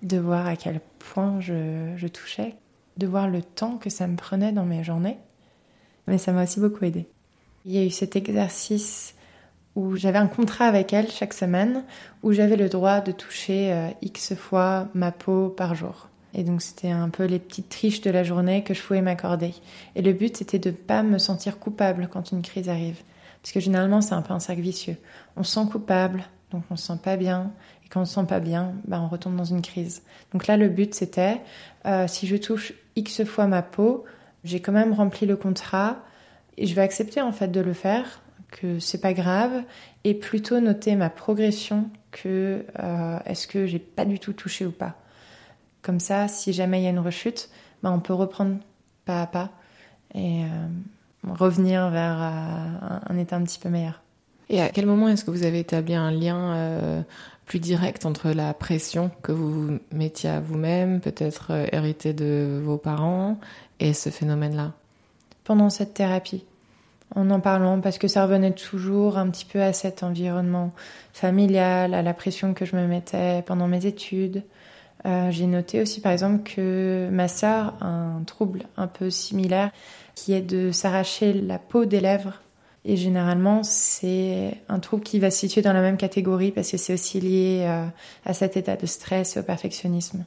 de 0.00 0.16
voir 0.16 0.46
à 0.46 0.56
quel 0.56 0.80
point 0.98 1.40
je, 1.40 1.92
je, 1.94 2.08
touchais, 2.08 2.54
de 2.96 3.06
voir 3.06 3.28
le 3.28 3.42
temps 3.42 3.76
que 3.76 3.90
ça 3.90 4.06
me 4.06 4.16
prenait 4.16 4.52
dans 4.52 4.64
mes 4.64 4.82
journées. 4.82 5.18
Mais 6.06 6.16
ça 6.16 6.32
m'a 6.32 6.44
aussi 6.44 6.58
beaucoup 6.58 6.86
aidé. 6.86 7.06
Il 7.66 7.72
y 7.72 7.78
a 7.78 7.84
eu 7.84 7.90
cet 7.90 8.16
exercice 8.16 9.14
où 9.74 9.96
j'avais 9.96 10.18
un 10.18 10.26
contrat 10.26 10.66
avec 10.66 10.92
elle 10.92 11.10
chaque 11.10 11.32
semaine, 11.32 11.84
où 12.22 12.32
j'avais 12.32 12.56
le 12.56 12.68
droit 12.68 13.00
de 13.00 13.12
toucher 13.12 13.72
euh, 13.72 13.88
X 14.02 14.34
fois 14.34 14.88
ma 14.94 15.12
peau 15.12 15.48
par 15.48 15.74
jour. 15.74 16.08
Et 16.34 16.44
donc 16.44 16.62
c'était 16.62 16.90
un 16.90 17.08
peu 17.08 17.24
les 17.24 17.38
petites 17.38 17.68
triches 17.68 18.00
de 18.00 18.10
la 18.10 18.24
journée 18.24 18.64
que 18.64 18.74
je 18.74 18.82
pouvais 18.82 19.02
m'accorder. 19.02 19.54
Et 19.96 20.02
le 20.02 20.12
but 20.12 20.36
c'était 20.36 20.58
de 20.58 20.70
ne 20.70 20.74
pas 20.74 21.02
me 21.02 21.18
sentir 21.18 21.58
coupable 21.58 22.08
quand 22.10 22.32
une 22.32 22.42
crise 22.42 22.68
arrive. 22.68 23.02
Parce 23.42 23.52
que 23.52 23.60
généralement 23.60 24.00
c'est 24.00 24.14
un 24.14 24.22
peu 24.22 24.32
un 24.32 24.40
sac 24.40 24.58
vicieux. 24.58 24.96
On 25.36 25.42
se 25.42 25.52
sent 25.52 25.66
coupable, 25.70 26.24
donc 26.50 26.62
on 26.70 26.76
se 26.76 26.86
sent 26.86 26.98
pas 27.02 27.16
bien. 27.16 27.52
Et 27.84 27.88
quand 27.88 28.02
on 28.02 28.04
se 28.04 28.14
sent 28.14 28.26
pas 28.26 28.40
bien, 28.40 28.72
bah, 28.86 29.00
on 29.00 29.08
retombe 29.08 29.36
dans 29.36 29.44
une 29.44 29.62
crise. 29.62 30.02
Donc 30.32 30.46
là 30.46 30.56
le 30.56 30.68
but 30.68 30.94
c'était, 30.94 31.40
euh, 31.86 32.06
si 32.08 32.26
je 32.26 32.36
touche 32.36 32.72
X 32.96 33.24
fois 33.24 33.46
ma 33.46 33.62
peau, 33.62 34.04
j'ai 34.44 34.60
quand 34.60 34.72
même 34.72 34.92
rempli 34.92 35.26
le 35.26 35.36
contrat 35.36 35.98
et 36.56 36.66
je 36.66 36.74
vais 36.74 36.82
accepter 36.82 37.20
en 37.20 37.32
fait 37.32 37.48
de 37.48 37.60
le 37.60 37.72
faire 37.72 38.21
que 38.52 38.78
c'est 38.78 39.00
pas 39.00 39.14
grave 39.14 39.64
et 40.04 40.14
plutôt 40.14 40.60
noter 40.60 40.94
ma 40.94 41.10
progression 41.10 41.90
que 42.12 42.64
euh, 42.78 43.18
est-ce 43.24 43.48
que 43.48 43.66
j'ai 43.66 43.78
pas 43.80 44.04
du 44.04 44.20
tout 44.20 44.32
touché 44.32 44.64
ou 44.64 44.70
pas. 44.70 44.94
Comme 45.80 45.98
ça, 45.98 46.28
si 46.28 46.52
jamais 46.52 46.80
il 46.80 46.84
y 46.84 46.86
a 46.86 46.90
une 46.90 47.00
rechute, 47.00 47.48
bah, 47.82 47.90
on 47.92 47.98
peut 47.98 48.12
reprendre 48.12 48.58
pas 49.04 49.22
à 49.22 49.26
pas 49.26 49.50
et 50.14 50.44
euh, 50.44 50.48
revenir 51.28 51.88
vers 51.90 52.22
euh, 52.22 52.98
un, 53.08 53.18
état 53.18 53.36
un 53.36 53.42
petit 53.42 53.58
peu 53.58 53.68
meilleur. 53.68 54.02
Et 54.48 54.60
à 54.60 54.68
quel 54.68 54.86
moment 54.86 55.08
est-ce 55.08 55.24
que 55.24 55.30
vous 55.30 55.44
avez 55.44 55.60
établi 55.60 55.94
un 55.94 56.10
lien 56.10 57.04
plus 57.46 57.58
direct 57.58 58.04
entre 58.04 58.32
la 58.32 58.52
pression 58.52 59.10
que 59.22 59.32
vous 59.32 59.78
mettiez 59.92 60.28
à 60.28 60.40
vous-même, 60.40 61.00
peut-être 61.00 61.52
hérité 61.72 62.12
de 62.12 62.60
vos 62.62 62.76
parents, 62.76 63.40
et 63.80 63.94
ce 63.94 64.10
phénomène-là? 64.10 64.72
Pendant 65.44 65.70
cette 65.70 65.94
thérapie 65.94 66.44
en 67.14 67.30
en 67.30 67.40
parlant 67.40 67.80
parce 67.80 67.98
que 67.98 68.08
ça 68.08 68.24
revenait 68.24 68.52
toujours 68.52 69.18
un 69.18 69.28
petit 69.28 69.44
peu 69.44 69.62
à 69.62 69.72
cet 69.72 70.02
environnement 70.02 70.72
familial, 71.12 71.94
à 71.94 72.02
la 72.02 72.14
pression 72.14 72.54
que 72.54 72.64
je 72.64 72.76
me 72.76 72.86
mettais 72.86 73.42
pendant 73.42 73.68
mes 73.68 73.86
études. 73.86 74.42
Euh, 75.04 75.30
j'ai 75.30 75.46
noté 75.46 75.80
aussi 75.80 76.00
par 76.00 76.12
exemple 76.12 76.42
que 76.44 77.08
ma 77.10 77.28
sœur 77.28 77.74
a 77.80 77.86
un 77.86 78.22
trouble 78.22 78.62
un 78.76 78.86
peu 78.86 79.10
similaire 79.10 79.70
qui 80.14 80.32
est 80.32 80.42
de 80.42 80.70
s'arracher 80.70 81.32
la 81.32 81.58
peau 81.58 81.84
des 81.84 82.00
lèvres. 82.00 82.40
Et 82.84 82.96
généralement, 82.96 83.62
c'est 83.62 84.60
un 84.68 84.80
trouble 84.80 85.04
qui 85.04 85.20
va 85.20 85.30
se 85.30 85.38
situer 85.38 85.62
dans 85.62 85.72
la 85.72 85.82
même 85.82 85.96
catégorie 85.96 86.50
parce 86.50 86.70
que 86.70 86.76
c'est 86.76 86.94
aussi 86.94 87.20
lié 87.20 87.64
euh, 87.66 87.86
à 88.24 88.34
cet 88.34 88.56
état 88.56 88.76
de 88.76 88.86
stress 88.86 89.36
et 89.36 89.40
au 89.40 89.42
perfectionnisme. 89.42 90.24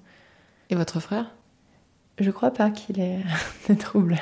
Et 0.69 0.75
votre 0.75 0.99
frère? 0.99 1.31
Je 2.17 2.31
crois 2.31 2.51
pas 2.51 2.69
qu'il 2.69 2.99
ait 2.99 3.19
de 3.69 3.73
trouble. 3.75 4.17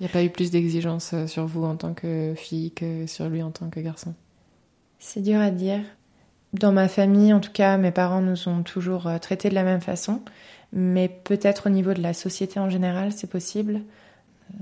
Il 0.00 0.04
n'y 0.04 0.10
a 0.10 0.12
pas 0.12 0.22
eu 0.22 0.30
plus 0.30 0.50
d'exigences 0.50 1.12
euh, 1.12 1.26
sur 1.26 1.46
vous 1.46 1.64
en 1.64 1.76
tant 1.76 1.92
que 1.92 2.34
fille 2.36 2.70
que 2.70 3.06
sur 3.06 3.28
lui 3.28 3.42
en 3.42 3.50
tant 3.50 3.68
que 3.68 3.80
garçon 3.80 4.14
C'est 4.98 5.22
dur 5.22 5.40
à 5.40 5.50
dire. 5.50 5.80
Dans 6.52 6.72
ma 6.72 6.88
famille, 6.88 7.32
en 7.32 7.40
tout 7.40 7.52
cas, 7.52 7.76
mes 7.76 7.90
parents 7.90 8.20
nous 8.20 8.48
ont 8.48 8.62
toujours 8.62 9.06
euh, 9.06 9.18
traités 9.18 9.48
de 9.48 9.54
la 9.54 9.64
même 9.64 9.80
façon, 9.80 10.22
mais 10.72 11.08
peut-être 11.08 11.66
au 11.66 11.70
niveau 11.70 11.94
de 11.94 12.00
la 12.00 12.14
société 12.14 12.60
en 12.60 12.70
général, 12.70 13.12
c'est 13.12 13.28
possible. 13.28 13.82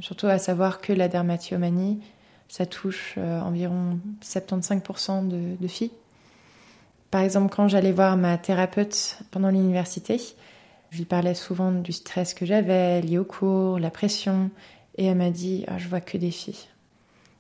Surtout 0.01 0.27
à 0.27 0.38
savoir 0.38 0.81
que 0.81 0.92
la 0.92 1.09
dermatillomanie, 1.09 2.01
ça 2.49 2.66
touche 2.66 3.14
euh, 3.18 3.40
environ 3.40 3.99
75% 4.25 5.29
de, 5.29 5.57
de 5.61 5.68
filles. 5.68 5.92
Par 7.11 7.20
exemple, 7.20 7.55
quand 7.55 7.68
j'allais 7.68 7.92
voir 7.92 8.16
ma 8.16 8.37
thérapeute 8.38 9.18
pendant 9.31 9.51
l'université, 9.51 10.20
je 10.90 10.99
lui 10.99 11.05
parlais 11.05 11.35
souvent 11.35 11.72
du 11.72 11.92
stress 11.92 12.35
que 12.35 12.46
j'avais 12.46 13.01
lié 13.01 13.18
au 13.18 13.25
cours, 13.25 13.79
la 13.79 13.90
pression, 13.90 14.51
et 14.99 15.07
elle 15.07 15.17
m'a 15.17 15.31
dit 15.31 15.65
ah, 15.69 15.79
Je 15.79 15.89
vois 15.89 16.01
que 16.01 16.19
des 16.19 16.31
filles. 16.31 16.69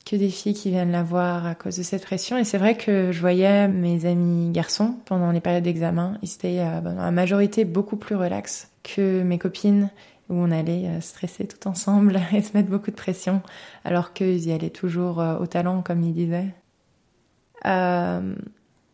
Que 0.04 0.16
des 0.16 0.28
filles 0.28 0.54
qui 0.54 0.70
viennent 0.70 0.92
la 0.92 1.02
voir 1.02 1.46
à 1.46 1.54
cause 1.54 1.76
de 1.76 1.82
cette 1.82 2.04
pression. 2.04 2.38
Et 2.38 2.44
c'est 2.44 2.58
vrai 2.58 2.76
que 2.76 3.10
je 3.10 3.20
voyais 3.20 3.66
mes 3.66 4.06
amis 4.06 4.50
garçons 4.52 4.94
pendant 5.04 5.32
les 5.32 5.40
périodes 5.40 5.64
d'examen. 5.64 6.18
Ils 6.22 6.32
étaient 6.32 6.60
euh, 6.60 6.80
en 6.98 7.12
majorité 7.12 7.64
beaucoup 7.64 7.96
plus 7.96 8.14
relax 8.14 8.70
que 8.84 9.22
mes 9.22 9.38
copines 9.38 9.90
où 10.28 10.34
on 10.34 10.50
allait 10.50 10.86
euh, 10.86 11.00
stresser 11.00 11.46
tout 11.46 11.66
ensemble 11.66 12.20
et 12.32 12.42
se 12.42 12.56
mettre 12.56 12.68
beaucoup 12.68 12.90
de 12.90 12.96
pression, 12.96 13.42
alors 13.84 14.12
qu'ils 14.12 14.46
y 14.46 14.52
allaient 14.52 14.70
toujours 14.70 15.20
euh, 15.20 15.38
au 15.38 15.46
talent, 15.46 15.82
comme 15.82 16.02
ils 16.02 16.14
disaient. 16.14 16.54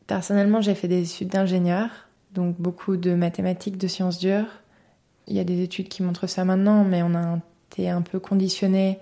personnellement, 0.07 0.63
j'ai 0.63 0.75
fait 0.75 0.89
des 0.89 1.03
études 1.03 1.29
d'ingénieur, 1.29 1.91
donc 2.33 2.57
beaucoup 2.59 2.97
de 2.97 3.15
mathématiques, 3.15 3.77
de 3.77 3.87
sciences 3.87 4.19
dures. 4.19 4.49
Il 5.27 5.37
y 5.37 5.41
a 5.41 5.45
des 5.45 5.63
études 5.63 5.89
qui 5.89 6.03
montrent 6.03 6.27
ça 6.27 6.45
maintenant, 6.45 6.85
mais 6.85 7.03
on 7.03 7.15
a 7.15 7.19
un 7.21 7.43
un 7.79 8.03
peu 8.03 8.19
conditionné 8.19 8.99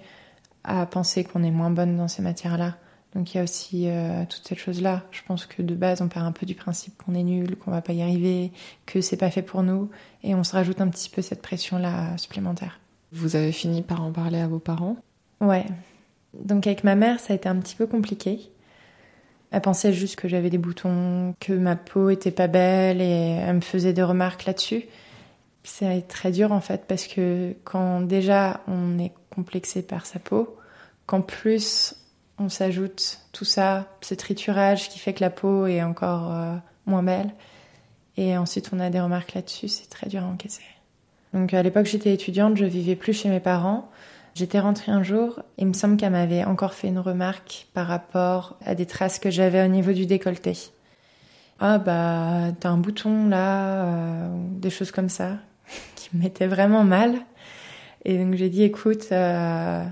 à 0.65 0.87
penser 0.87 1.25
qu'on 1.25 1.43
est 1.43 1.51
moins 1.51 1.71
bonne 1.71 1.97
dans 1.97 2.09
ces 2.09 2.23
matières-là. 2.23 2.77
Donc 3.15 3.35
il 3.35 3.39
y 3.39 3.41
a 3.41 3.43
aussi 3.43 3.89
euh, 3.89 4.25
toute 4.29 4.47
cette 4.47 4.59
chose-là. 4.59 5.03
Je 5.11 5.23
pense 5.27 5.47
que 5.47 5.63
de 5.63 5.75
base, 5.75 6.01
on 6.01 6.09
part 6.09 6.25
un 6.25 6.33
peu 6.33 6.47
du 6.47 6.55
principe 6.55 6.97
qu'on 6.97 7.15
est 7.15 7.23
nul, 7.23 7.57
qu'on 7.57 7.71
va 7.71 7.83
pas 7.83 7.93
y 7.93 8.03
arriver, 8.03 8.53
que 8.87 9.01
c'est 9.01 9.17
pas 9.17 9.31
fait 9.31 9.43
pour 9.43 9.63
nous, 9.63 9.91
et 10.23 10.35
on 10.35 10.45
se 10.45 10.53
rajoute 10.53 10.81
un 10.81 10.89
petit 10.89 11.11
peu 11.11 11.23
cette 11.23 11.43
pression-là 11.43 12.17
supplémentaire. 12.19 12.79
Vous 13.13 13.35
avez 13.35 13.53
fini 13.53 13.83
par 13.83 14.03
en 14.03 14.13
parler 14.13 14.39
à 14.39 14.47
vos 14.47 14.61
parents? 14.61 14.97
Ouais. 15.41 15.67
Donc 16.35 16.67
avec 16.67 16.85
ma 16.85 16.95
mère, 16.95 17.19
ça 17.19 17.33
a 17.33 17.37
été 17.37 17.49
un 17.49 17.57
petit 17.57 17.75
peu 17.75 17.87
compliqué. 17.87 18.51
Elle 19.51 19.63
pensait 19.63 19.93
juste 19.93 20.15
que 20.15 20.29
j'avais 20.29 20.51
des 20.51 20.59
boutons, 20.59 21.35
que 21.41 21.53
ma 21.53 21.75
peau 21.75 22.11
était 22.11 22.31
pas 22.31 22.47
belle, 22.47 23.01
et 23.01 23.41
elle 23.45 23.57
me 23.57 23.61
faisait 23.61 23.93
des 23.93 24.05
remarques 24.05 24.45
là-dessus. 24.45 24.85
C'est 25.63 26.09
très 26.09 26.31
dur 26.31 26.53
en 26.53 26.61
fait 26.61 26.87
parce 26.87 27.07
que 27.07 27.55
quand 27.65 28.01
déjà 28.01 28.61
on 28.67 28.99
est 28.99 29.13
complexé 29.35 29.83
par 29.83 30.07
sa 30.07 30.19
peau, 30.19 30.57
qu'en 31.07 31.21
plus 31.21 31.95
on 32.39 32.49
s'ajoute 32.49 33.21
tout 33.33 33.45
ça, 33.45 33.87
ce 34.01 34.15
triturage 34.15 34.89
qui 34.89 34.99
fait 34.99 35.13
que 35.13 35.21
la 35.21 35.31
peau 35.31 35.67
est 35.67 35.83
encore 35.83 36.33
euh, 36.33 36.57
moins 36.87 37.03
belle, 37.03 37.35
et 38.17 38.37
ensuite 38.39 38.71
on 38.73 38.81
a 38.81 38.89
des 38.89 39.01
remarques 39.01 39.35
là-dessus, 39.35 39.69
c'est 39.69 39.91
très 39.91 40.09
dur 40.09 40.23
à 40.23 40.27
encaisser. 40.27 40.63
Donc 41.35 41.53
à 41.53 41.63
l'époque 41.63 41.87
j'étais 41.87 42.15
étudiante, 42.15 42.57
je 42.57 42.65
vivais 42.65 42.97
plus 42.97 43.13
chez 43.13 43.29
mes 43.29 43.41
parents. 43.41 43.91
J'étais 44.35 44.61
rentrée 44.61 44.93
un 44.93 45.03
jour, 45.03 45.41
il 45.59 45.67
me 45.67 45.73
semble 45.73 45.97
qu'elle 45.97 46.13
m'avait 46.13 46.45
encore 46.45 46.73
fait 46.73 46.89
une 46.89 47.01
remarque 47.01 47.67
par 47.75 47.89
rapport 47.89 48.57
à 48.65 48.77
des 48.77 48.87
traces 48.87 49.19
que 49.19 49.29
j'avais 49.29 49.63
au 49.63 49.67
niveau 49.67 49.93
du 49.93 50.07
décolleté. 50.07 50.57
Ah 51.59 51.79
bah 51.79 52.53
t'as 52.59 52.71
un 52.71 52.79
bouton 52.79 53.29
là, 53.29 53.85
euh, 53.85 54.29
des 54.53 54.71
choses 54.71 54.93
comme 54.93 55.09
ça 55.09 55.33
qui 55.97 56.09
me 56.15 56.23
mettait 56.23 56.47
vraiment 56.47 56.85
mal. 56.85 57.15
Et 58.05 58.19
donc 58.19 58.35
j'ai 58.35 58.49
dit, 58.49 58.63
écoute, 58.63 59.09
euh, 59.13 59.85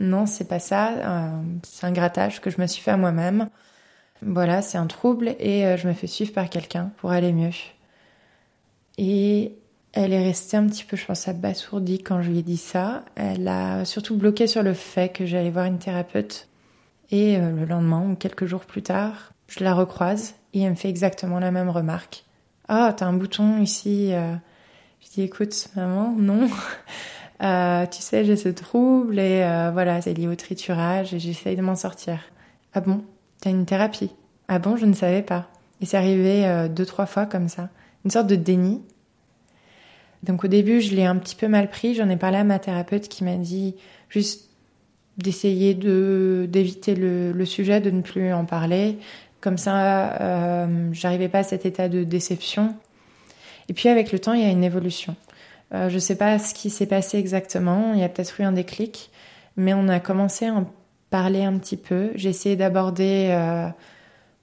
non, 0.00 0.26
c'est 0.26 0.48
pas 0.48 0.58
ça. 0.58 0.90
Euh, 0.90 1.30
c'est 1.62 1.86
un 1.86 1.92
grattage 1.92 2.40
que 2.40 2.50
je 2.50 2.60
me 2.60 2.66
suis 2.66 2.82
fait 2.82 2.90
à 2.90 2.96
moi-même. 2.96 3.48
Voilà, 4.22 4.62
c'est 4.62 4.78
un 4.78 4.86
trouble 4.86 5.36
et 5.38 5.66
euh, 5.66 5.76
je 5.76 5.86
me 5.86 5.92
fais 5.92 6.06
suivre 6.06 6.32
par 6.32 6.48
quelqu'un 6.48 6.90
pour 6.96 7.10
aller 7.10 7.32
mieux. 7.32 7.50
Et 8.96 9.52
elle 9.92 10.12
est 10.12 10.22
restée 10.22 10.56
un 10.56 10.66
petit 10.66 10.84
peu, 10.84 10.96
je 10.96 11.04
pense, 11.04 11.28
abasourdie 11.28 12.02
quand 12.02 12.22
je 12.22 12.30
lui 12.30 12.38
ai 12.38 12.42
dit 12.42 12.56
ça. 12.56 13.04
Elle 13.14 13.46
a 13.48 13.84
surtout 13.84 14.16
bloqué 14.16 14.46
sur 14.46 14.62
le 14.62 14.74
fait 14.74 15.12
que 15.12 15.26
j'allais 15.26 15.50
voir 15.50 15.66
une 15.66 15.78
thérapeute. 15.78 16.48
Et 17.10 17.36
le 17.36 17.64
lendemain 17.64 18.10
ou 18.10 18.16
quelques 18.16 18.46
jours 18.46 18.64
plus 18.64 18.82
tard, 18.82 19.34
je 19.46 19.62
la 19.62 19.74
recroise 19.74 20.34
et 20.52 20.62
elle 20.62 20.70
me 20.70 20.74
fait 20.74 20.88
exactement 20.88 21.38
la 21.38 21.50
même 21.50 21.68
remarque. 21.68 22.24
Ah, 22.66 22.88
oh, 22.90 22.94
t'as 22.96 23.06
un 23.06 23.12
bouton 23.12 23.60
ici. 23.60 24.12
Dis 25.14 25.22
écoute 25.22 25.68
maman, 25.76 26.12
non. 26.18 26.48
Euh, 27.42 27.84
tu 27.86 28.00
sais, 28.00 28.24
j'ai 28.24 28.36
ce 28.36 28.48
trouble 28.48 29.18
et 29.18 29.42
euh, 29.42 29.70
voilà, 29.72 30.00
c'est 30.00 30.14
lié 30.14 30.28
au 30.28 30.36
triturage 30.36 31.12
et 31.12 31.18
j'essaye 31.18 31.56
de 31.56 31.62
m'en 31.62 31.74
sortir. 31.74 32.20
Ah 32.72 32.80
bon? 32.80 33.02
T'as 33.40 33.50
une 33.50 33.66
thérapie? 33.66 34.12
Ah 34.46 34.60
bon, 34.60 34.76
je 34.76 34.86
ne 34.86 34.94
savais 34.94 35.20
pas. 35.20 35.50
Et 35.80 35.84
c'est 35.84 35.96
arrivé 35.96 36.46
euh, 36.46 36.68
deux, 36.68 36.86
trois 36.86 37.06
fois 37.06 37.26
comme 37.26 37.48
ça. 37.48 37.70
Une 38.04 38.12
sorte 38.12 38.28
de 38.28 38.36
déni. 38.36 38.82
Donc 40.22 40.44
au 40.44 40.46
début, 40.46 40.80
je 40.80 40.94
l'ai 40.94 41.04
un 41.04 41.16
petit 41.16 41.34
peu 41.34 41.48
mal 41.48 41.68
pris. 41.68 41.96
J'en 41.96 42.08
ai 42.08 42.16
parlé 42.16 42.38
à 42.38 42.44
ma 42.44 42.60
thérapeute 42.60 43.08
qui 43.08 43.24
m'a 43.24 43.34
dit 43.34 43.74
juste 44.08 44.48
d'essayer 45.18 45.74
de 45.74 46.46
d'éviter 46.48 46.94
le, 46.94 47.44
sujet, 47.44 47.80
de 47.80 47.90
ne 47.90 48.00
plus 48.00 48.32
en 48.32 48.44
parler. 48.44 48.96
Comme 49.40 49.58
ça, 49.58 50.68
j'arrivais 50.92 51.28
pas 51.28 51.40
à 51.40 51.44
cet 51.44 51.66
état 51.66 51.88
de 51.88 52.04
déception. 52.04 52.74
Et 53.68 53.72
puis 53.74 53.88
avec 53.88 54.12
le 54.12 54.18
temps, 54.18 54.32
il 54.32 54.42
y 54.42 54.44
a 54.44 54.50
une 54.50 54.64
évolution. 54.64 55.16
Euh, 55.72 55.88
je 55.88 55.94
ne 55.94 56.00
sais 56.00 56.16
pas 56.16 56.38
ce 56.38 56.54
qui 56.54 56.70
s'est 56.70 56.86
passé 56.86 57.18
exactement, 57.18 57.94
il 57.94 58.00
y 58.00 58.04
a 58.04 58.08
peut-être 58.08 58.40
eu 58.40 58.44
un 58.44 58.52
déclic, 58.52 59.10
mais 59.56 59.74
on 59.74 59.88
a 59.88 60.00
commencé 60.00 60.46
à 60.46 60.54
en 60.54 60.70
parler 61.10 61.44
un 61.44 61.58
petit 61.58 61.76
peu. 61.76 62.10
J'ai 62.14 62.30
essayé 62.30 62.56
d'aborder 62.56 63.28
euh, 63.30 63.68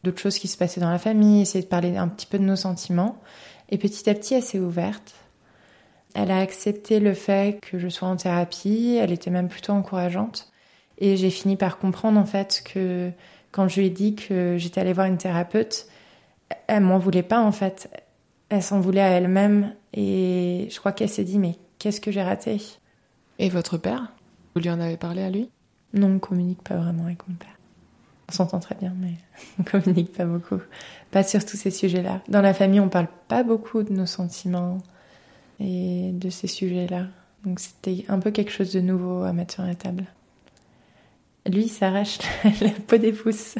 d'autres 0.03 0.19
choses 0.19 0.39
qui 0.39 0.47
se 0.47 0.57
passaient 0.57 0.81
dans 0.81 0.89
la 0.89 0.99
famille, 0.99 1.41
essayer 1.41 1.63
de 1.63 1.69
parler 1.69 1.95
un 1.97 2.07
petit 2.07 2.25
peu 2.25 2.39
de 2.39 2.43
nos 2.43 2.55
sentiments. 2.55 3.17
Et 3.69 3.77
petit 3.77 4.09
à 4.09 4.13
petit, 4.13 4.33
elle 4.33 4.43
s'est 4.43 4.59
ouverte. 4.59 5.13
Elle 6.13 6.31
a 6.31 6.39
accepté 6.39 6.99
le 6.99 7.13
fait 7.13 7.59
que 7.61 7.79
je 7.79 7.87
sois 7.87 8.07
en 8.07 8.17
thérapie, 8.17 8.97
elle 9.01 9.11
était 9.11 9.31
même 9.31 9.47
plutôt 9.47 9.73
encourageante. 9.73 10.51
Et 10.97 11.15
j'ai 11.17 11.29
fini 11.29 11.55
par 11.55 11.77
comprendre 11.77 12.19
en 12.19 12.25
fait 12.25 12.61
que 12.65 13.11
quand 13.51 13.67
je 13.67 13.79
lui 13.79 13.87
ai 13.87 13.89
dit 13.89 14.15
que 14.15 14.55
j'étais 14.57 14.81
allée 14.81 14.93
voir 14.93 15.07
une 15.07 15.17
thérapeute, 15.17 15.87
elle 16.67 16.81
m'en 16.81 16.99
voulait 16.99 17.23
pas 17.23 17.41
en 17.41 17.51
fait. 17.51 17.89
Elle 18.51 18.61
s'en 18.61 18.81
voulait 18.81 19.01
à 19.01 19.07
elle-même 19.11 19.73
et 19.93 20.67
je 20.69 20.77
crois 20.77 20.91
qu'elle 20.91 21.07
s'est 21.07 21.23
dit 21.23 21.39
mais 21.39 21.55
qu'est-ce 21.79 22.01
que 22.01 22.11
j'ai 22.11 22.21
raté? 22.21 22.61
Et 23.39 23.47
votre 23.47 23.77
père? 23.77 24.11
Vous 24.53 24.61
lui 24.61 24.69
en 24.69 24.81
avez 24.81 24.97
parlé 24.97 25.23
à 25.23 25.29
lui? 25.29 25.49
Non, 25.93 26.07
on 26.07 26.09
ne 26.15 26.19
communique 26.19 26.61
pas 26.61 26.75
vraiment 26.75 27.05
avec 27.05 27.25
mon 27.29 27.35
père. 27.35 27.57
On 28.27 28.33
s'entend 28.33 28.59
très 28.59 28.75
bien, 28.75 28.93
mais 28.99 29.13
on 29.59 29.63
communique 29.63 30.11
pas 30.11 30.25
beaucoup. 30.25 30.59
Pas 31.11 31.23
sur 31.23 31.45
tous 31.45 31.55
ces 31.55 31.71
sujets-là. 31.71 32.21
Dans 32.27 32.41
la 32.41 32.53
famille, 32.53 32.81
on 32.81 32.89
parle 32.89 33.07
pas 33.29 33.43
beaucoup 33.43 33.83
de 33.83 33.93
nos 33.93 34.05
sentiments 34.05 34.79
et 35.61 36.11
de 36.11 36.29
ces 36.29 36.47
sujets-là. 36.47 37.05
Donc 37.45 37.61
c'était 37.61 38.03
un 38.09 38.19
peu 38.19 38.31
quelque 38.31 38.51
chose 38.51 38.73
de 38.73 38.81
nouveau 38.81 39.23
à 39.23 39.31
mettre 39.31 39.53
sur 39.53 39.63
la 39.63 39.75
table. 39.75 40.03
Lui, 41.49 41.63
il 41.63 41.69
s'arrache 41.69 42.17
la 42.61 42.71
peau 42.85 42.97
des 42.97 43.13
pouces. 43.13 43.55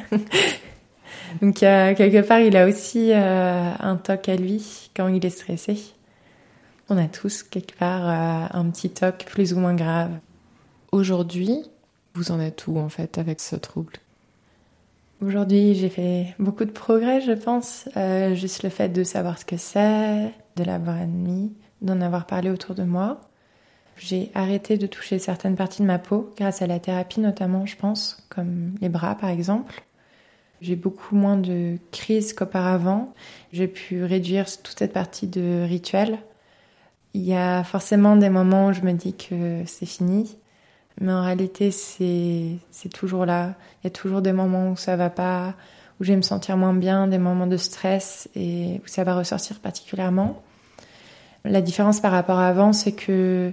Donc 1.41 1.63
euh, 1.63 1.95
quelque 1.95 2.26
part, 2.26 2.39
il 2.39 2.56
a 2.58 2.67
aussi 2.67 3.12
euh, 3.12 3.71
un 3.80 3.95
toc 3.95 4.30
à 4.30 4.36
lui 4.36 4.89
quand 4.95 5.08
il 5.08 5.26
est 5.26 5.30
stressé. 5.30 5.78
On 6.89 6.97
a 6.97 7.08
tous 7.08 7.43
quelque 7.43 7.78
part 7.78 8.08
euh, 8.08 8.47
un 8.52 8.69
petit 8.69 8.89
toc 8.89 9.26
plus 9.28 9.54
ou 9.54 9.60
moins 9.60 9.76
grave. 9.76 10.12
Aujourd'hui, 10.91 11.63
vous 12.13 12.32
en 12.32 12.39
êtes 12.39 12.67
où 12.67 12.78
en 12.78 12.89
fait 12.89 13.17
avec 13.17 13.39
ce 13.39 13.56
trouble? 13.56 13.93
Aujourd'hui, 15.21 15.76
j'ai 15.76 15.89
fait 15.89 16.36
beaucoup 16.39 16.65
de 16.65 16.71
progrès, 16.71 17.21
je 17.21 17.34
pense. 17.34 17.88
juste 18.34 18.63
le 18.63 18.69
fait 18.69 18.89
de 18.89 19.04
savoir 19.04 19.38
ce 19.38 19.45
que 19.45 19.56
c'est, 19.56 20.32
de 20.56 20.63
l'avoir 20.63 20.97
admis, 20.97 21.54
d'en 21.82 22.02
avoir 22.02 22.26
parlé 22.26 22.50
autour 22.50 22.74
de 22.74 22.82
moi. 22.82 23.21
J'ai 23.97 24.32
arrêté 24.34 24.80
de 24.80 24.88
toucher 24.88 25.19
certaines 25.19 25.56
parties 25.56 25.84
de 25.84 25.88
ma 25.88 26.00
peau 26.00 26.32
grâce 26.36 26.63
à 26.63 26.67
la 26.67 26.80
thérapie 26.80 27.19
notamment, 27.19 27.67
je 27.67 27.76
pense, 27.78 28.17
comme 28.30 28.74
les 28.82 28.89
bras 28.89 29.13
par 29.13 29.30
exemple. 29.30 29.84
J'ai 30.62 30.76
beaucoup 30.76 31.15
moins 31.15 31.38
de 31.38 31.78
crises 31.91 32.34
qu'auparavant. 32.34 33.13
J'ai 33.52 33.67
pu 33.67 34.04
réduire 34.04 34.45
toute 34.62 34.78
cette 34.78 34.93
partie 34.93 35.26
de 35.26 35.65
rituel. 35.67 36.19
Il 37.13 37.24
y 37.24 37.34
a 37.34 37.63
forcément 37.63 38.15
des 38.15 38.30
moments 38.30 38.67
où 38.67 38.74
je 38.74 38.82
me 38.82 38.93
dis 38.93 39.13
que 39.13 39.63
c'est 39.65 39.88
fini, 39.88 40.38
mais 41.02 41.12
en 41.12 41.24
réalité 41.24 41.71
c'est 41.71 42.89
toujours 42.93 43.26
là. 43.26 43.56
Il 43.82 43.86
y 43.86 43.88
a 43.88 43.91
toujours 43.91 44.21
des 44.21 44.32
moments 44.32 44.69
où 44.69 44.78
ça 44.78 44.95
va 44.95 45.10
pas, 45.10 45.56
où 46.00 46.04
je 46.04 46.12
vais 46.12 46.17
me 46.17 46.21
sentir 46.21 46.56
moins 46.58 46.74
bien, 46.74 47.08
des 47.08 47.17
moments 47.17 47.47
de 47.47 47.58
stress 47.58 48.30
et 48.36 48.80
où 48.84 48.88
ça 48.88 49.04
va 49.04 49.15
ressortir 49.15 49.60
particulièrement. 49.60 50.41
La 51.43 51.62
différence 51.62 52.00
par 52.00 52.12
rapport 52.12 52.38
à 52.38 52.47
avant, 52.47 52.71
c'est 52.71 52.93
que 52.93 53.52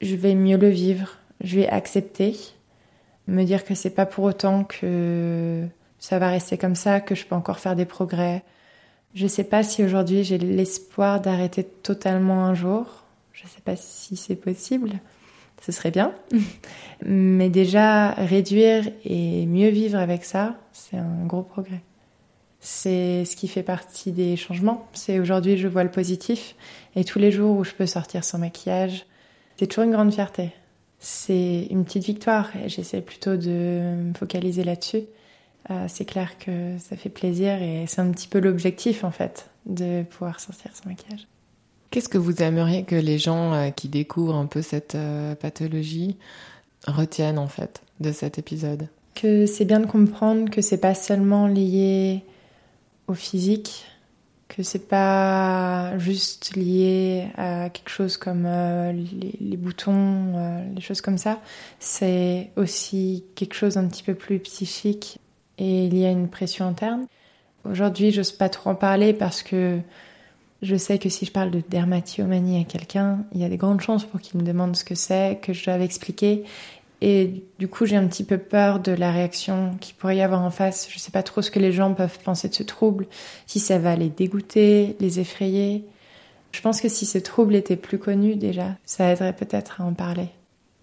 je 0.00 0.16
vais 0.16 0.34
mieux 0.34 0.56
le 0.56 0.70
vivre, 0.70 1.18
je 1.44 1.56
vais 1.56 1.68
accepter, 1.68 2.36
me 3.28 3.44
dire 3.44 3.64
que 3.64 3.74
c'est 3.74 3.90
pas 3.90 4.06
pour 4.06 4.24
autant 4.24 4.64
que 4.64 5.66
ça 6.06 6.20
va 6.20 6.28
rester 6.28 6.56
comme 6.56 6.76
ça, 6.76 7.00
que 7.00 7.16
je 7.16 7.26
peux 7.26 7.34
encore 7.34 7.58
faire 7.58 7.74
des 7.74 7.84
progrès. 7.84 8.44
Je 9.14 9.26
sais 9.26 9.42
pas 9.42 9.64
si 9.64 9.82
aujourd'hui 9.82 10.22
j'ai 10.22 10.38
l'espoir 10.38 11.20
d'arrêter 11.20 11.64
totalement 11.64 12.44
un 12.44 12.54
jour. 12.54 13.02
Je 13.32 13.42
sais 13.48 13.60
pas 13.64 13.74
si 13.74 14.14
c'est 14.14 14.36
possible. 14.36 15.00
Ce 15.60 15.72
serait 15.72 15.90
bien. 15.90 16.12
Mais 17.04 17.48
déjà, 17.48 18.12
réduire 18.12 18.88
et 19.04 19.46
mieux 19.46 19.70
vivre 19.70 19.98
avec 19.98 20.24
ça, 20.24 20.54
c'est 20.72 20.96
un 20.96 21.26
gros 21.26 21.42
progrès. 21.42 21.82
C'est 22.60 23.24
ce 23.24 23.34
qui 23.34 23.48
fait 23.48 23.64
partie 23.64 24.12
des 24.12 24.36
changements. 24.36 24.86
C'est 24.92 25.18
aujourd'hui, 25.18 25.56
je 25.56 25.66
vois 25.66 25.82
le 25.82 25.90
positif. 25.90 26.54
Et 26.94 27.02
tous 27.02 27.18
les 27.18 27.32
jours 27.32 27.56
où 27.56 27.64
je 27.64 27.72
peux 27.72 27.86
sortir 27.86 28.22
sans 28.22 28.38
maquillage, 28.38 29.06
c'est 29.56 29.66
toujours 29.66 29.82
une 29.82 29.92
grande 29.92 30.14
fierté. 30.14 30.52
C'est 31.00 31.66
une 31.68 31.84
petite 31.84 32.04
victoire 32.04 32.50
j'essaie 32.66 33.00
plutôt 33.00 33.36
de 33.36 34.04
me 34.04 34.14
focaliser 34.14 34.62
là-dessus. 34.62 35.02
Euh, 35.70 35.86
c'est 35.88 36.04
clair 36.04 36.38
que 36.38 36.78
ça 36.78 36.96
fait 36.96 37.08
plaisir 37.08 37.60
et 37.60 37.86
c'est 37.88 38.00
un 38.00 38.10
petit 38.12 38.28
peu 38.28 38.38
l'objectif 38.38 39.02
en 39.02 39.10
fait 39.10 39.50
de 39.66 40.04
pouvoir 40.04 40.38
sortir 40.38 40.70
sans 40.74 40.88
maquillage. 40.88 41.26
Qu'est-ce 41.90 42.08
que 42.08 42.18
vous 42.18 42.42
aimeriez 42.42 42.84
que 42.84 42.94
les 42.94 43.18
gens 43.18 43.52
euh, 43.52 43.70
qui 43.70 43.88
découvrent 43.88 44.36
un 44.36 44.46
peu 44.46 44.62
cette 44.62 44.94
euh, 44.94 45.34
pathologie 45.34 46.16
retiennent 46.86 47.38
en 47.38 47.48
fait 47.48 47.82
de 48.00 48.12
cet 48.12 48.38
épisode? 48.38 48.88
Que 49.14 49.46
c'est 49.46 49.64
bien 49.64 49.80
de 49.80 49.86
comprendre 49.86 50.50
que 50.50 50.60
c'est 50.60 50.80
pas 50.80 50.94
seulement 50.94 51.48
lié 51.48 52.22
au 53.08 53.14
physique, 53.14 53.86
que 54.46 54.62
c'est 54.62 54.86
pas 54.88 55.98
juste 55.98 56.54
lié 56.54 57.28
à 57.36 57.70
quelque 57.70 57.88
chose 57.88 58.18
comme 58.18 58.46
les, 58.46 59.56
boutons, 59.56 60.68
les 60.74 60.82
choses 60.82 61.00
comme 61.00 61.18
ça. 61.18 61.40
C'est 61.80 62.50
aussi 62.56 63.24
quelque 63.36 63.54
chose 63.54 63.78
un 63.78 63.88
petit 63.88 64.02
peu 64.02 64.14
plus 64.14 64.38
psychique 64.40 65.18
et 65.58 65.84
il 65.84 65.96
y 65.96 66.04
a 66.04 66.10
une 66.10 66.28
pression 66.28 66.66
interne. 66.66 67.06
Aujourd'hui, 67.64 68.12
j'ose 68.12 68.32
pas 68.32 68.48
trop 68.48 68.70
en 68.70 68.74
parler 68.74 69.12
parce 69.12 69.42
que 69.42 69.80
je 70.62 70.76
sais 70.76 70.98
que 70.98 71.08
si 71.08 71.26
je 71.26 71.32
parle 71.32 71.50
de 71.50 71.62
dermatillomanie 71.68 72.60
à 72.60 72.64
quelqu'un, 72.64 73.24
il 73.32 73.40
y 73.40 73.44
a 73.44 73.48
des 73.48 73.56
grandes 73.56 73.80
chances 73.80 74.04
pour 74.04 74.20
qu'il 74.20 74.40
me 74.40 74.46
demande 74.46 74.76
ce 74.76 74.84
que 74.84 74.94
c'est, 74.94 75.38
que 75.42 75.52
je 75.52 75.64
doive 75.64 75.82
expliquer. 75.82 76.44
Et 77.02 77.44
du 77.58 77.68
coup, 77.68 77.84
j'ai 77.84 77.96
un 77.96 78.06
petit 78.06 78.24
peu 78.24 78.38
peur 78.38 78.80
de 78.80 78.92
la 78.92 79.12
réaction 79.12 79.76
qu'il 79.80 79.94
pourrait 79.96 80.16
y 80.16 80.22
avoir 80.22 80.42
en 80.42 80.50
face. 80.50 80.88
Je 80.90 80.98
sais 80.98 81.10
pas 81.10 81.22
trop 81.22 81.42
ce 81.42 81.50
que 81.50 81.58
les 81.58 81.72
gens 81.72 81.92
peuvent 81.92 82.18
penser 82.24 82.48
de 82.48 82.54
ce 82.54 82.62
trouble, 82.62 83.06
si 83.46 83.60
ça 83.60 83.78
va 83.78 83.96
les 83.96 84.08
dégoûter, 84.08 84.96
les 84.98 85.20
effrayer. 85.20 85.84
Je 86.52 86.62
pense 86.62 86.80
que 86.80 86.88
si 86.88 87.04
ce 87.04 87.18
trouble 87.18 87.54
était 87.54 87.76
plus 87.76 87.98
connu 87.98 88.36
déjà, 88.36 88.76
ça 88.86 89.12
aiderait 89.12 89.36
peut-être 89.36 89.82
à 89.82 89.84
en 89.84 89.92
parler. 89.92 90.30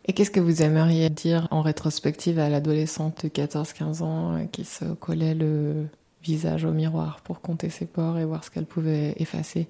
Et 0.06 0.14
qu'est-ce 0.14 0.32
que 0.32 0.40
vous 0.40 0.62
aimeriez 0.62 1.10
dire 1.10 1.48
en 1.52 1.62
rétrospective 1.62 2.40
à 2.40 2.50
l'adolescente 2.50 3.26
de 3.26 3.30
14-15 3.30 4.02
ans 4.02 4.36
euh, 4.36 4.46
qui 4.52 4.66
se 4.66 4.86
collait 4.86 5.34
le 5.34 5.88
visage 6.22 6.66
au 6.66 6.72
miroir 6.72 7.22
pour 7.24 7.42
compter 7.42 7.70
ses 7.70 7.86
pores 7.86 8.18
et 8.18 8.26
voir 8.26 8.44
ce 8.44 8.52
qu'elle 8.52 8.66
pouvait 8.66 9.14
effacer? 9.18 9.68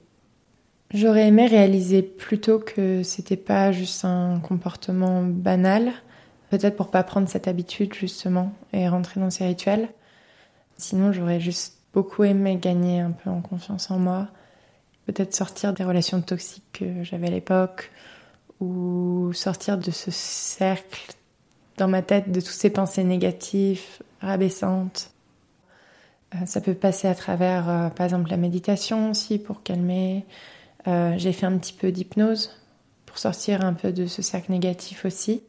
J'aurais 0.93 1.27
aimé 1.27 1.47
réaliser 1.47 2.03
plutôt 2.03 2.59
que 2.59 3.01
c'était 3.03 3.37
pas 3.37 3.71
juste 3.71 4.05
un 4.05 4.39
comportement 4.39 5.23
banal, 5.23 5.91
peut-être 6.49 6.75
pour 6.75 6.91
pas 6.91 7.03
prendre 7.03 7.27
cette 7.27 7.47
habitude 7.47 7.93
justement 7.93 8.53
et 8.73 8.87
rentrer 8.87 9.19
dans 9.19 9.31
ces 9.31 9.45
rituels. 9.45 9.89
Sinon, 10.77 11.11
j'aurais 11.11 11.39
juste 11.39 11.77
beaucoup 11.93 12.23
aimé 12.23 12.57
gagner 12.61 12.99
un 12.99 13.11
peu 13.11 13.29
en 13.29 13.41
confiance 13.41 13.89
en 13.89 13.97
moi, 13.97 14.27
peut-être 15.07 15.33
sortir 15.33 15.73
des 15.73 15.83
relations 15.83 16.21
toxiques 16.21 16.63
que 16.73 17.03
j'avais 17.03 17.27
à 17.27 17.31
l'époque, 17.31 17.91
ou 18.59 19.31
sortir 19.33 19.77
de 19.77 19.91
ce 19.91 20.11
cercle 20.11 21.13
dans 21.77 21.87
ma 21.87 22.01
tête 22.01 22.31
de 22.31 22.39
toutes 22.39 22.49
ces 22.49 22.69
pensées 22.69 23.03
négatives, 23.03 23.83
rabaissantes. 24.21 25.11
Euh, 26.35 26.45
ça 26.45 26.61
peut 26.61 26.73
passer 26.73 27.07
à 27.07 27.15
travers, 27.15 27.69
euh, 27.69 27.89
par 27.89 28.05
exemple, 28.05 28.29
la 28.29 28.37
méditation 28.37 29.11
aussi 29.11 29.39
pour 29.39 29.63
calmer. 29.63 30.25
Euh, 30.87 31.15
j'ai 31.17 31.33
fait 31.33 31.45
un 31.45 31.57
petit 31.57 31.73
peu 31.73 31.91
d'hypnose 31.91 32.51
pour 33.05 33.17
sortir 33.17 33.63
un 33.63 33.73
peu 33.73 33.91
de 33.91 34.05
ce 34.05 34.21
cercle 34.21 34.51
négatif 34.51 35.05
aussi. 35.05 35.43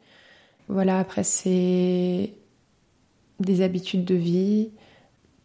Voilà, 0.69 0.99
après, 0.99 1.25
c'est 1.25 2.33
des 3.41 3.61
habitudes 3.63 4.05
de 4.05 4.15
vie. 4.15 4.71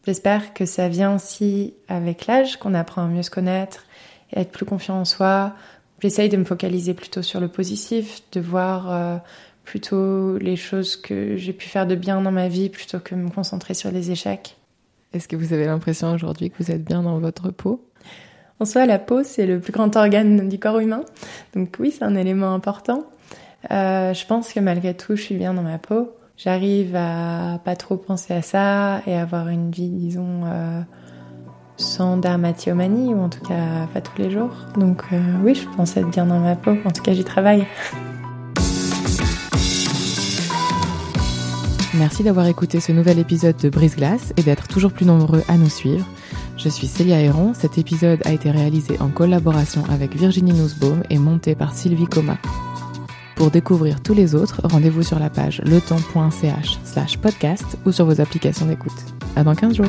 J'espère 0.06 0.54
que 0.54 0.66
ça 0.66 0.88
vient 0.88 1.16
aussi 1.16 1.74
avec 1.88 2.26
l'âge, 2.28 2.58
qu'on 2.58 2.74
apprend 2.74 3.04
à 3.04 3.08
mieux 3.08 3.24
se 3.24 3.30
connaître 3.30 3.86
et 4.32 4.38
à 4.38 4.42
être 4.42 4.52
plus 4.52 4.66
confiant 4.66 5.00
en 5.00 5.06
soi, 5.06 5.56
J'essaye 6.02 6.30
de 6.30 6.38
me 6.38 6.46
focaliser 6.46 6.94
plutôt 6.94 7.22
sur 7.22 7.40
le 7.40 7.48
positif, 7.48 8.22
de 8.32 8.40
voir 8.40 8.92
euh, 8.92 9.18
plutôt 9.64 10.38
les 10.38 10.56
choses 10.56 10.96
que 10.96 11.36
j'ai 11.36 11.54
pu 11.54 11.68
faire 11.68 11.86
de 11.86 11.96
bien 11.96 12.22
dans 12.22 12.32
ma 12.32 12.48
vie 12.48 12.70
plutôt 12.70 13.00
que 13.00 13.16
me 13.16 13.30
concentrer 13.30 13.74
sur 13.74 13.92
les 13.92 14.12
échecs. 14.12 14.58
Est-ce 15.14 15.28
que 15.28 15.36
vous 15.36 15.54
avez 15.54 15.66
l'impression 15.66 16.14
aujourd'hui 16.14 16.50
que 16.50 16.64
vous 16.64 16.72
êtes 16.72 16.84
bien 16.84 17.04
dans 17.04 17.20
votre 17.20 17.52
peau? 17.52 17.84
En 18.60 18.66
soi, 18.66 18.86
la 18.86 19.00
peau, 19.00 19.24
c'est 19.24 19.46
le 19.46 19.60
plus 19.60 19.72
grand 19.72 19.96
organe 19.96 20.50
du 20.50 20.60
corps 20.60 20.80
humain. 20.80 21.04
Donc 21.56 21.76
oui, 21.80 21.92
c'est 21.92 22.04
un 22.04 22.16
élément 22.16 22.54
important. 22.54 23.06
Euh, 23.72 24.14
je 24.14 24.26
pense 24.26 24.54
que 24.54 24.60
malgré 24.60 24.94
tout, 24.94 25.16
je 25.16 25.22
suis 25.22 25.36
bien 25.36 25.54
dans 25.54 25.62
ma 25.62 25.78
peau. 25.78 26.12
J'arrive 26.38 26.96
à 26.96 27.60
pas 27.66 27.76
trop 27.76 27.98
penser 27.98 28.34
à 28.34 28.42
ça 28.42 29.02
et 29.06 29.16
avoir 29.16 29.50
une 29.50 29.72
vie, 29.72 29.90
disons, 29.90 30.44
euh, 30.46 30.82
sans 31.80 32.18
dermatillomanie, 32.18 33.14
ou 33.14 33.22
en 33.22 33.30
tout 33.30 33.42
cas 33.42 33.88
pas 33.94 34.02
tous 34.02 34.22
les 34.22 34.30
jours. 34.30 34.52
Donc 34.78 35.04
euh, 35.12 35.20
oui, 35.44 35.56
je 35.56 35.68
pense 35.76 35.98
être 35.98 36.10
bien 36.10 36.26
dans 36.26 36.40
ma 36.40 36.56
peau, 36.56 36.76
en 36.86 36.92
tout 36.92 37.02
cas 37.02 37.14
j'y 37.14 37.24
travaille. 37.24 37.66
Merci 41.96 42.24
d'avoir 42.24 42.46
écouté 42.46 42.80
ce 42.80 42.92
nouvel 42.92 43.20
épisode 43.20 43.58
de 43.58 43.70
Brise 43.70 43.96
Glace 43.96 44.34
et 44.38 44.44
d'être 44.44 44.68
toujours 44.68 44.92
plus 44.92 45.06
nombreux 45.06 45.44
à 45.48 45.58
nous 45.58 45.70
suivre. 45.70 46.06
Je 46.56 46.70
suis 46.70 46.88
Célia 46.88 47.20
Héron, 47.20 47.54
cet 47.54 47.78
épisode 47.78 48.20
a 48.26 48.32
été 48.32 48.52
réalisé 48.52 48.98
en 49.00 49.08
collaboration 49.08 49.84
avec 49.90 50.16
Virginie 50.16 50.54
Nussbaum 50.54 51.04
et 51.10 51.18
monté 51.18 51.56
par 51.56 51.74
Sylvie 51.74 52.06
Coma. 52.06 52.38
Pour 53.36 53.52
découvrir 53.52 54.02
tous 54.02 54.14
les 54.14 54.36
autres, 54.36 54.62
rendez-vous 54.66 55.04
sur 55.04 55.18
la 55.18 55.30
page 55.30 55.62
letemps.ch 55.66 56.78
slash 56.84 57.18
podcast 57.18 57.78
ou 57.86 57.92
sur 57.92 58.06
vos 58.06 58.20
applications 58.20 58.66
d'écoute. 58.66 58.92
À 59.38 59.44
dans 59.44 59.56
15 59.56 59.76
jours 59.76 59.88